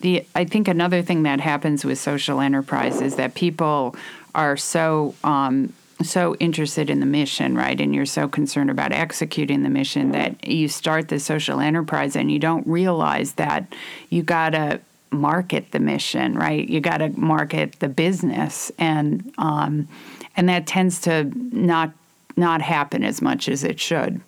[0.00, 0.24] the.
[0.34, 3.94] I think another thing that happens with social enterprise is that people
[4.34, 5.14] are so.
[5.24, 5.72] Um,
[6.04, 7.80] so interested in the mission, right?
[7.80, 12.30] And you're so concerned about executing the mission that you start the social enterprise and
[12.30, 13.74] you don't realize that
[14.08, 14.80] you got to
[15.10, 16.68] market the mission, right?
[16.68, 19.88] You got to market the business, and um,
[20.36, 21.92] and that tends to not
[22.36, 24.20] not happen as much as it should.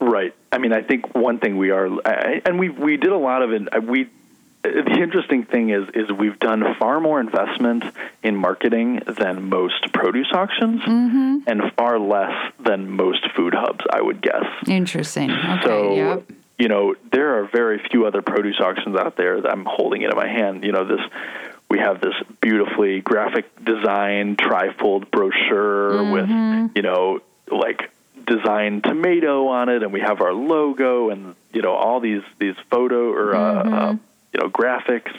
[0.00, 0.34] Right.
[0.52, 3.52] I mean, I think one thing we are, and we we did a lot of
[3.52, 3.84] it.
[3.84, 4.08] We
[4.70, 7.84] the interesting thing is is we've done far more investment
[8.22, 10.82] in marketing than most produce auctions,
[11.46, 13.84] and far less than most food hubs.
[13.90, 14.44] I would guess.
[14.66, 15.30] Interesting.
[15.30, 15.62] Okay.
[15.64, 16.30] So, yep.
[16.58, 20.10] you know, there are very few other produce auctions out there that I'm holding it
[20.10, 20.64] in my hand.
[20.64, 21.00] You know, this
[21.68, 26.28] we have this beautifully graphic design trifold brochure with,
[26.76, 27.90] you know, like
[28.26, 32.56] design tomato on it, and we have our logo and you know all these these
[32.70, 33.96] photo or uh, uh,
[34.36, 35.12] you know graphics.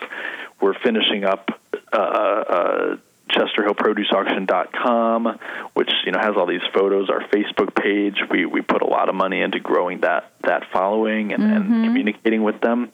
[0.61, 1.49] We're finishing up.
[1.91, 2.97] Uh, uh,
[3.29, 5.37] ChesterHillProduceAuction.com,
[5.73, 7.09] which you know has all these photos.
[7.09, 11.33] Our Facebook page, we we put a lot of money into growing that that following
[11.33, 12.89] and, and communicating with them.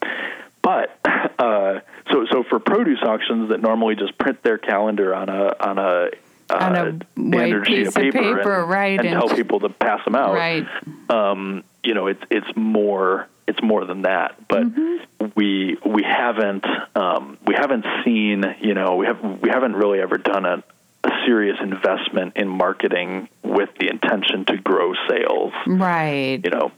[0.64, 0.98] But
[1.38, 5.78] uh, so so for produce auctions that normally just print their calendar on a on
[5.78, 6.10] a
[6.50, 9.20] uh, On a white standard sheet piece of of paper, paper, and, right, and, and-
[9.20, 10.66] tell people to pass them out Right.
[11.10, 14.48] um, you know, it's it's more it's more than that.
[14.48, 15.26] But Mm-hmm.
[15.36, 16.66] we we haven't
[16.96, 20.64] um, we haven't seen you know we have we haven't really ever done a,
[21.04, 25.54] a serious investment in marketing with the intention to grow sales.
[25.68, 26.40] Right.
[26.44, 26.72] You know,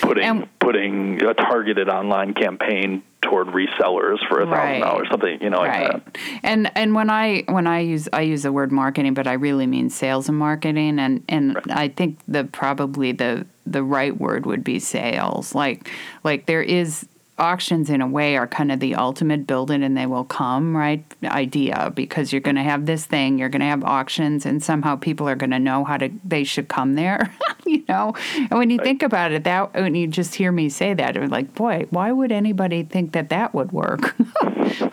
[0.00, 5.50] putting And- putting a targeted online campaign toward resellers for a thousand dollars, something you
[5.50, 6.18] know like that.
[6.42, 9.66] And and when I when I use I use the word marketing, but I really
[9.66, 10.98] mean sales and marketing.
[10.98, 15.54] And and I think the probably the the right word would be sales.
[15.54, 15.90] Like
[16.24, 17.06] like there is
[17.38, 20.76] auctions in a way are kind of the ultimate build it and they will come
[20.76, 21.04] right?
[21.24, 24.96] Idea because you're going to have this thing you're going to have auctions and somehow
[24.96, 27.34] people are going to know how to they should come there
[27.66, 28.14] you know?
[28.36, 31.28] And when you think about it that when you just hear me say that you're
[31.28, 34.14] like boy why would anybody think that that would work?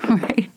[0.08, 0.50] Right?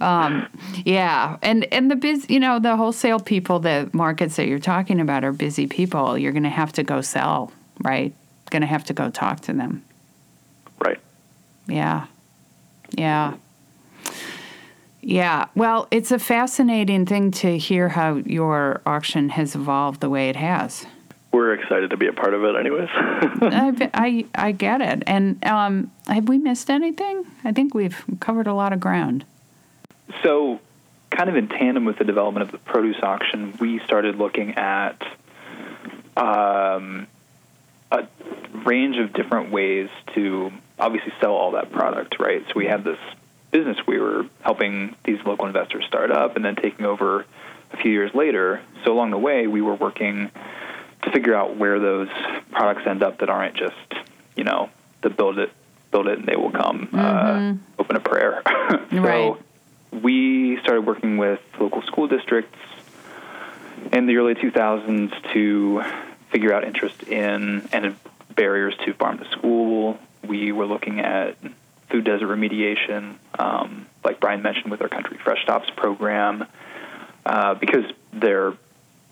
[0.00, 0.48] Um,
[0.84, 5.00] yeah and and the biz you know the wholesale people the markets that you're talking
[5.00, 6.18] about are busy people.
[6.18, 8.14] You're going to have to go sell right?
[8.50, 9.84] Going to have to go talk to them.
[11.66, 12.06] Yeah.
[12.92, 13.34] Yeah.
[15.00, 15.46] Yeah.
[15.54, 20.36] Well, it's a fascinating thing to hear how your auction has evolved the way it
[20.36, 20.86] has.
[21.32, 22.88] We're excited to be a part of it, anyways.
[22.92, 25.02] I, I, I get it.
[25.06, 27.26] And um, have we missed anything?
[27.44, 29.24] I think we've covered a lot of ground.
[30.22, 30.60] So,
[31.10, 35.02] kind of in tandem with the development of the produce auction, we started looking at
[36.16, 37.06] um,
[37.90, 38.06] a
[38.64, 42.44] range of different ways to obviously sell all that product, right?
[42.48, 42.98] So, we had this
[43.50, 47.24] business we were helping these local investors start up and then taking over
[47.72, 48.60] a few years later.
[48.84, 50.30] So, along the way, we were working
[51.02, 52.08] to figure out where those
[52.50, 53.74] products end up that aren't just,
[54.34, 54.70] you know,
[55.02, 55.52] the build it,
[55.90, 56.88] build it, and they will come.
[56.92, 58.42] Uh, open a prayer.
[58.90, 59.34] so Right.
[60.02, 62.58] we started working with local school districts
[63.92, 65.82] in the early 2000s to
[66.30, 67.94] figure out interest in and
[68.34, 69.98] barriers to farm to school.
[70.28, 71.36] We were looking at
[71.90, 76.46] food desert remediation, um, like Brian mentioned with our Country Fresh Stops program,
[77.24, 78.54] uh, because they're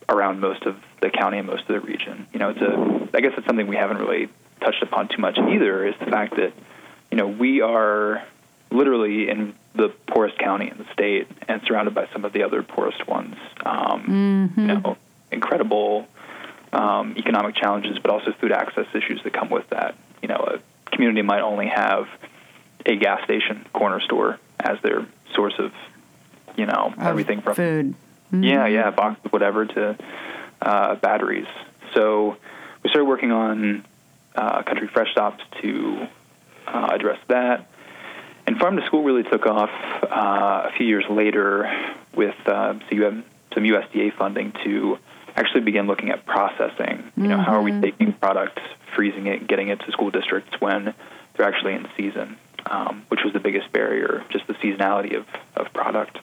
[0.09, 2.27] around most of the county and most of the region.
[2.33, 3.17] You know, it's a.
[3.17, 4.29] I guess it's something we haven't really
[4.61, 5.87] touched upon too much either.
[5.87, 6.53] Is the fact that
[7.11, 8.23] you know we are
[8.71, 12.63] literally in the poorest county in the state and surrounded by some of the other
[12.63, 13.37] poorest ones.
[13.65, 14.05] Um,
[14.57, 14.97] You know,
[15.33, 16.09] incredible
[16.73, 19.95] um, economic challenges, but also food access issues that come with that.
[20.23, 20.59] you know a
[20.95, 22.07] community might only have
[22.87, 25.73] a gas station corner store as their source of
[26.57, 27.95] you know Of everything from food.
[28.33, 29.97] yeah, yeah, box whatever to
[30.63, 31.47] uh, batteries.
[31.95, 32.37] So
[32.83, 33.85] we started working on
[34.35, 36.07] uh, country fresh stops to
[36.67, 37.67] uh, address that.
[38.47, 39.71] And farm to school really took off
[40.03, 41.71] uh, a few years later
[42.15, 43.25] with uh, so you have
[43.55, 44.99] some USDA funding to
[45.37, 47.11] actually begin looking at processing.
[47.17, 48.63] You know, how are we taking products,
[48.95, 50.95] freezing it, getting it to school districts when
[51.35, 55.27] they're actually in season, um, which was the biggest barrier, just the seasonality of,
[55.57, 56.19] of product.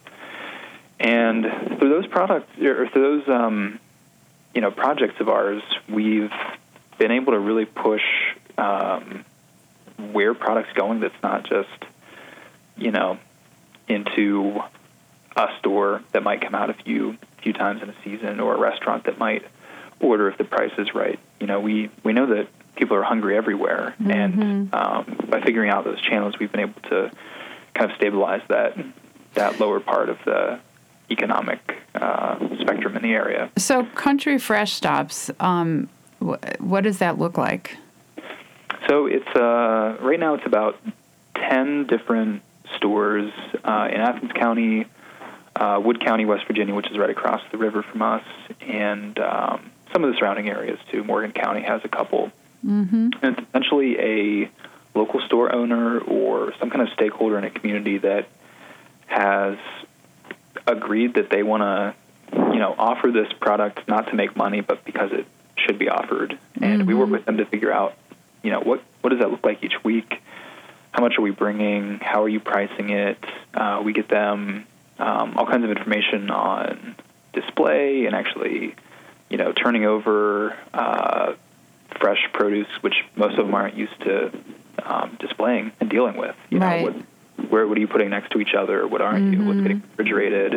[1.00, 1.44] And
[1.78, 3.80] through those products, or through those, um,
[4.54, 6.32] you know, projects of ours, we've
[6.98, 8.04] been able to really push
[8.58, 9.26] um,
[9.98, 11.00] where products going.
[11.00, 11.70] That's not just,
[12.78, 13.18] you know,
[13.88, 14.62] into
[15.36, 18.60] a store that might come out a few few times in a season, or a
[18.60, 19.44] restaurant that might
[20.00, 21.20] order if the price is right.
[21.40, 25.84] You know, we we know that people are hungry everywhere, and um, by figuring out
[25.84, 27.12] those channels, we've been able to
[27.74, 28.78] kind of stabilize that
[29.34, 30.60] that lower part of the
[31.10, 31.60] economic
[31.96, 33.50] uh, spectrum in the area.
[33.58, 35.30] So, country fresh stops.
[35.40, 37.78] Um, wh- what does that look like?
[38.88, 40.80] So it's uh, right now it's about
[41.36, 42.42] ten different
[42.78, 43.32] stores
[43.64, 44.86] uh, in Athens County,
[45.62, 48.24] uh, Wood County, West Virginia, which is right across the river from us,
[48.62, 51.04] and um, some of the surrounding areas too.
[51.04, 52.32] Morgan County has a couple.
[52.66, 53.10] Mm-hmm.
[53.22, 54.50] And it's essentially a
[54.96, 58.28] local store owner or some kind of stakeholder in a community that
[59.06, 59.58] has
[60.66, 61.94] agreed that they want to,
[62.54, 66.40] you know, offer this product not to make money, but because it should be offered.
[66.60, 67.96] And we work with them to figure out,
[68.42, 70.22] you know, what what does that look like each week?
[70.92, 72.00] How much are we bringing?
[72.00, 73.24] How are you pricing it?
[73.54, 74.66] Uh, we get them
[75.02, 76.96] um, all kinds of information on
[77.34, 78.76] display and actually,
[79.30, 81.34] you know, turning over uh,
[82.00, 84.32] fresh produce, which most of them aren't used to
[84.84, 86.36] um, displaying and dealing with.
[86.50, 86.82] You Right.
[86.82, 88.88] know, what, where what are you putting next to each other?
[88.88, 89.44] What aren't you?
[89.44, 90.54] What's getting refrigerated?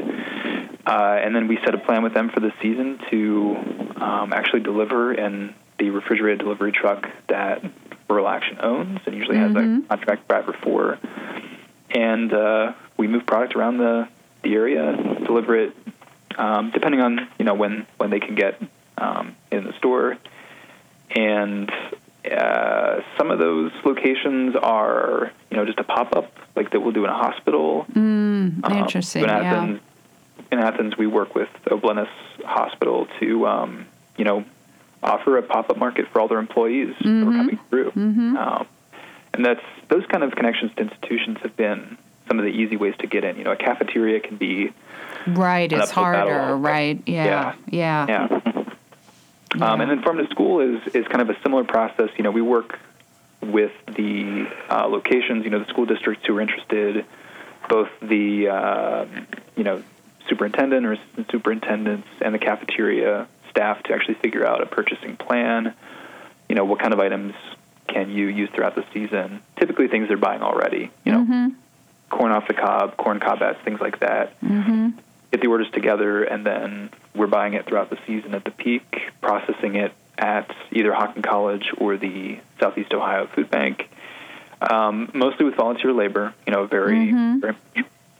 [0.86, 3.56] Uh, and then we set a plan with them for the season to
[3.96, 7.64] um, actually deliver in the refrigerated delivery truck that
[8.08, 10.98] Rural Action owns and usually has a contract driver for.
[11.90, 14.08] And uh, we move product around the,
[14.44, 15.76] the area, deliver it
[16.38, 18.60] um, depending on you know when when they can get
[18.98, 20.16] um, in the store.
[21.10, 21.70] And
[22.30, 26.92] uh, some of those locations are you know just a pop up like that we'll
[26.92, 27.86] do in a hospital.
[27.94, 29.24] Um, Interesting.
[29.24, 29.38] In Yeah.
[29.40, 29.80] Athens,
[30.52, 32.08] in Athens, we work with O'Bleness
[32.44, 33.86] Hospital to, um,
[34.16, 34.44] you know,
[35.02, 37.28] offer a pop-up market for all their employees who Mm-hmm.
[37.28, 37.92] are coming through.
[37.96, 38.66] Um,
[39.32, 41.98] and that's those kind of connections to institutions have been
[42.28, 43.36] some of the easy ways to get in.
[43.36, 44.72] You know, a cafeteria can be,
[45.26, 45.72] Right.
[45.72, 46.56] It's uphill battle, harder.
[46.56, 46.96] right?
[46.96, 47.02] Right.
[47.06, 47.54] Yeah.
[47.68, 48.06] Yeah.
[48.08, 48.40] yeah.
[49.60, 52.10] Um, and then farm to school is is kind of a similar process.
[52.16, 52.78] You know, we work
[53.40, 57.04] with the uh, locations, you know, the school districts who are interested,
[57.68, 59.06] both the uh,
[59.56, 59.82] you know
[60.28, 65.72] superintendent or assistant superintendents and the cafeteria staff to actually figure out a purchasing plan.
[66.48, 67.34] You know, what kind of items
[67.86, 69.40] can you use throughout the season?
[69.56, 70.90] Typically, things they're buying already.
[71.04, 71.52] You know,
[72.14, 74.40] corn off the cob, corn cobettes, things like that.
[74.40, 74.90] Mm-hmm.
[75.32, 79.10] Get the orders together, and then we're buying it throughout the season at the peak,
[79.20, 83.90] processing it at either Hocking College or the Southeast Ohio Food Bank,
[84.60, 86.32] um, mostly with volunteer labor.
[86.46, 87.40] You know, very, mm-hmm.
[87.40, 87.56] very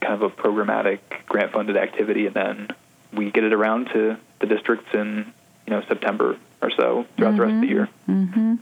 [0.01, 2.67] kind of a programmatic, grant-funded activity, and then
[3.13, 5.31] we get it around to the districts in
[5.65, 8.51] you know September or so throughout the rest of the mm-hmm.
[8.51, 8.57] year.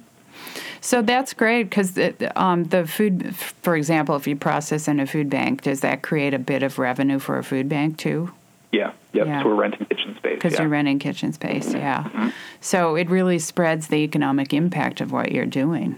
[0.83, 1.97] So that's great because
[2.35, 6.33] um, the food, for example, if you process in a food bank, does that create
[6.33, 8.33] a bit of revenue for a food bank too?
[8.73, 9.27] Yeah, yep.
[9.27, 9.41] Yeah.
[9.41, 10.35] So we're renting kitchen space.
[10.35, 10.59] Because yeah.
[10.59, 11.77] you're renting kitchen space, mm-hmm.
[11.77, 12.03] yeah.
[12.03, 12.29] Mm-hmm.
[12.59, 15.97] So it really spreads the economic impact of what you're doing.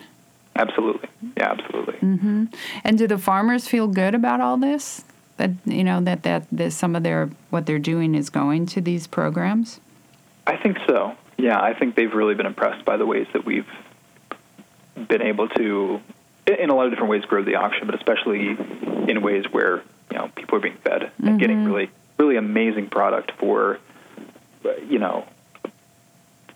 [0.55, 1.09] Absolutely.
[1.36, 1.95] Yeah, absolutely.
[1.95, 2.45] Mm-hmm.
[2.83, 5.03] And do the farmers feel good about all this?
[5.38, 8.81] That you know that that, that some of their what they're doing is going to
[8.81, 9.79] these programs.
[10.45, 11.15] I think so.
[11.38, 13.65] Yeah, I think they've really been impressed by the ways that we've
[14.96, 16.02] been able to,
[16.48, 18.58] in a lot of different ways, grow the auction, but especially
[19.10, 23.32] in ways where you know people are being fed and getting really, really amazing product
[23.39, 23.80] for,
[24.88, 25.26] you know,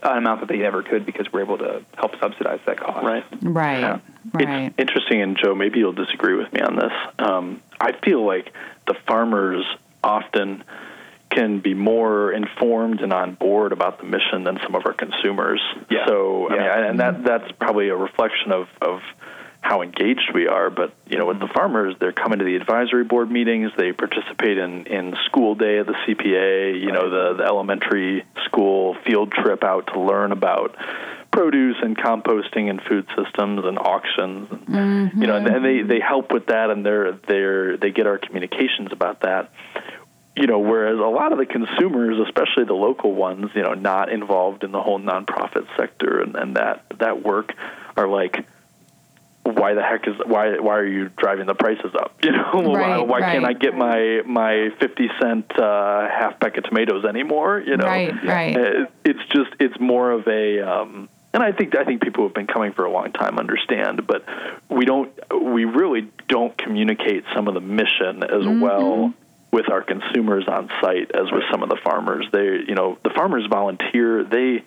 [0.01, 3.03] an amount that they never could because we're able to help subsidize that cost.
[3.05, 3.25] Right.
[3.41, 3.99] Right, Yeah.
[4.33, 4.67] right.
[4.67, 6.93] It's interesting, and Joe, maybe you'll disagree with me on this.
[7.19, 8.53] Um, I feel like
[8.87, 9.65] the farmers
[10.03, 10.63] often
[11.29, 15.61] can be more informed and on board about the mission than some of our consumers.
[15.89, 16.05] Yeah.
[16.07, 16.75] So, I Yeah.
[16.75, 19.01] mean, and that that's probably a reflection of, of
[19.61, 20.69] how engaged we are.
[20.69, 23.71] But you know, with the farmers, they're coming to the advisory board meetings.
[23.77, 26.81] They participate in, in school day at the CPA.
[26.81, 30.75] You know, the the elementary school field trip out to learn about
[31.31, 35.21] produce and composting and food systems and auctions, and, mm-hmm.
[35.21, 38.17] you know, and, and they they help with that, and they're they're they get our
[38.17, 39.51] communications about that
[40.39, 44.09] you know, whereas a lot of the consumers, especially the local ones, you know, not
[44.09, 47.53] involved in the whole nonprofit sector and, and that that work,
[47.97, 48.45] are like,
[49.43, 52.15] why the heck is why why are you driving the prices up?
[52.23, 53.33] You know, right, why, why right.
[53.33, 57.59] can't I get my my fifty cent uh, half pack of tomatoes anymore?
[57.59, 58.87] You know, right, right.
[59.03, 60.61] it's just it's more of a.
[60.61, 63.39] Um, and I think I think people who have been coming for a long time
[63.39, 64.25] understand, but
[64.69, 68.61] we don't we really don't communicate some of the mission as mm-hmm.
[68.61, 69.13] well
[69.51, 72.25] with our consumers on site as with some of the farmers.
[72.31, 74.23] They, you know, the farmers volunteer.
[74.23, 74.63] They,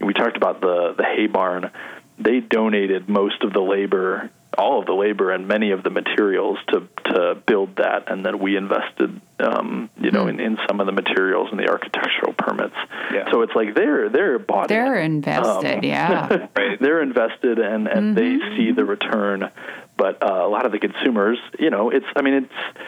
[0.00, 1.70] we talked about the the hay barn.
[2.18, 6.58] They donated most of the labor, all of the labor, and many of the materials
[6.68, 10.30] to to build that, and then we invested, um, you know, mm.
[10.30, 12.76] in, in some of the materials and the architectural permits.
[13.12, 13.30] Yeah.
[13.30, 14.68] So it's like they're they're bought.
[14.68, 15.16] They're in.
[15.16, 16.48] invested, um, yeah.
[16.56, 16.78] right.
[16.80, 18.48] They're invested, and and mm-hmm.
[18.48, 19.50] they see the return.
[19.96, 22.06] But uh, a lot of the consumers, you know, it's.
[22.16, 22.78] I mean, it's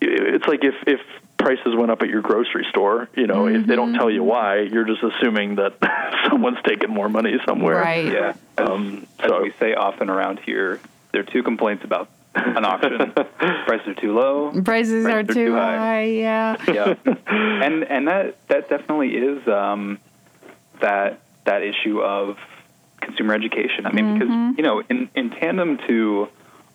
[0.00, 1.00] it's like if if
[1.38, 3.62] prices went up at your grocery store, you know, mm-hmm.
[3.62, 5.74] if they don't tell you why, you're just assuming that
[6.28, 7.76] someone's taking more money somewhere.
[7.76, 8.12] Right.
[8.12, 8.34] Yeah.
[8.58, 9.36] As, um, so.
[9.36, 10.80] as we say often around here,
[11.12, 14.50] there are two complaints about an auction: prices are too low.
[14.62, 15.76] Prices, prices are, too, too high.
[15.76, 16.04] high.
[16.04, 16.56] Yeah.
[16.68, 16.94] Yeah.
[17.26, 19.98] and and that that definitely is um,
[20.80, 22.38] that that issue of
[23.00, 23.86] consumer education.
[23.86, 24.18] I mean, mm-hmm.
[24.18, 26.28] because you know, in in tandem to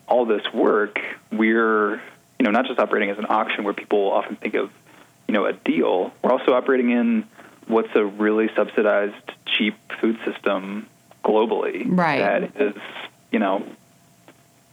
[0.08, 1.00] all this work,
[1.32, 2.02] we're
[2.40, 4.72] you know, not just operating as an auction where people often think of,
[5.28, 6.14] you know, a deal.
[6.22, 7.26] We're also operating in
[7.68, 10.88] what's a really subsidized, cheap food system
[11.24, 11.86] globally.
[11.88, 12.20] Right.
[12.20, 12.76] That is,
[13.32, 13.66] you know,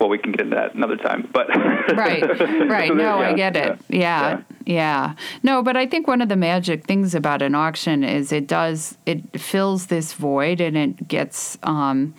[0.03, 1.49] well, we can get into that another time, but
[1.97, 2.23] right,
[2.69, 2.89] right.
[2.89, 3.79] So no, yeah, I get it.
[3.89, 8.03] Yeah, yeah, yeah, No, but I think one of the magic things about an auction
[8.03, 11.57] is it does it fills this void and it gets.
[11.63, 12.15] Um,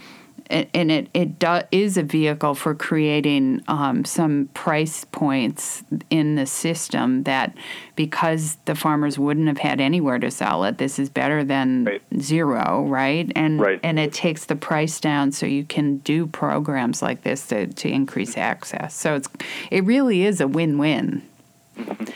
[0.53, 6.45] and it it do, is a vehicle for creating um, some price points in the
[6.45, 7.55] system that
[7.95, 12.01] because the farmers wouldn't have had anywhere to sell it, this is better than right.
[12.19, 13.31] zero, right?
[13.35, 13.79] And right.
[13.81, 17.89] and it takes the price down so you can do programs like this to, to
[17.89, 18.93] increase access.
[18.93, 19.29] So it's
[19.71, 21.23] it really is a win win.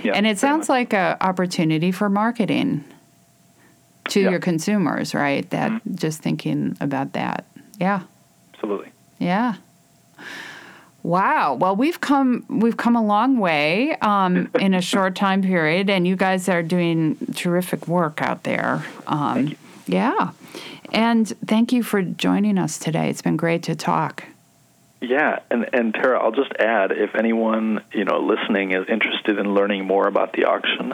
[0.04, 0.70] Yeah, and it sounds much.
[0.70, 2.84] like an opportunity for marketing
[4.10, 4.30] to yeah.
[4.30, 5.50] your consumers, right?
[5.50, 5.96] That mm-hmm.
[5.96, 7.44] just thinking about that.
[7.80, 8.04] Yeah
[8.68, 8.92] absolutely.
[9.20, 9.56] Yeah.
[11.04, 11.54] Wow.
[11.54, 16.08] Well, we've come we've come a long way um, in a short time period, and
[16.08, 18.86] you guys are doing terrific work out there.
[19.06, 19.56] Um,
[19.86, 20.32] yeah,
[20.92, 23.10] and thank you for joining us today.
[23.10, 24.26] It's been great to talk.
[25.00, 29.54] Yeah, and and Tera, I'll just add if anyone you know listening is interested in
[29.54, 30.94] learning more about the auction,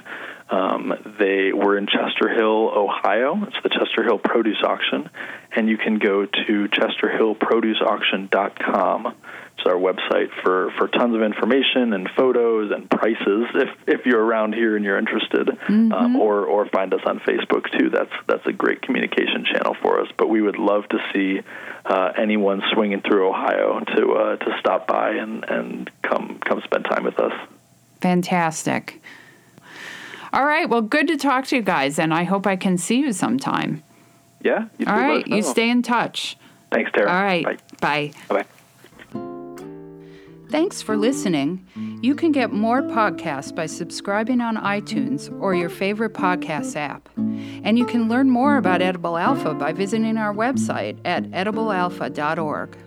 [0.49, 3.41] um, they were in Chester Hill, Ohio.
[3.45, 5.09] It's the Chester Hill Produce Auction,
[5.55, 9.15] and you can go to chesterhillproduceauction.com.
[9.57, 14.23] It's our website for, for tons of information and photos and prices if, if you're
[14.23, 15.93] around here and you're interested, mm-hmm.
[15.93, 17.91] um, or or find us on Facebook too.
[17.91, 20.07] That's that's a great communication channel for us.
[20.17, 21.41] But we would love to see
[21.85, 26.85] uh, anyone swinging through Ohio to uh, to stop by and, and come come spend
[26.85, 27.33] time with us.
[28.01, 29.02] Fantastic.
[30.33, 30.67] All right.
[30.67, 33.83] Well, good to talk to you guys, and I hope I can see you sometime.
[34.41, 34.67] Yeah.
[34.77, 35.25] You All right.
[35.27, 36.37] You stay in touch.
[36.71, 37.09] Thanks, Tera.
[37.09, 37.45] All right.
[37.79, 38.11] Bye.
[38.27, 38.45] Bye.
[40.49, 41.65] Thanks for listening.
[42.03, 47.09] You can get more podcasts by subscribing on iTunes or your favorite podcast app.
[47.17, 52.77] And you can learn more about Edible Alpha by visiting our website at ediblealpha.org.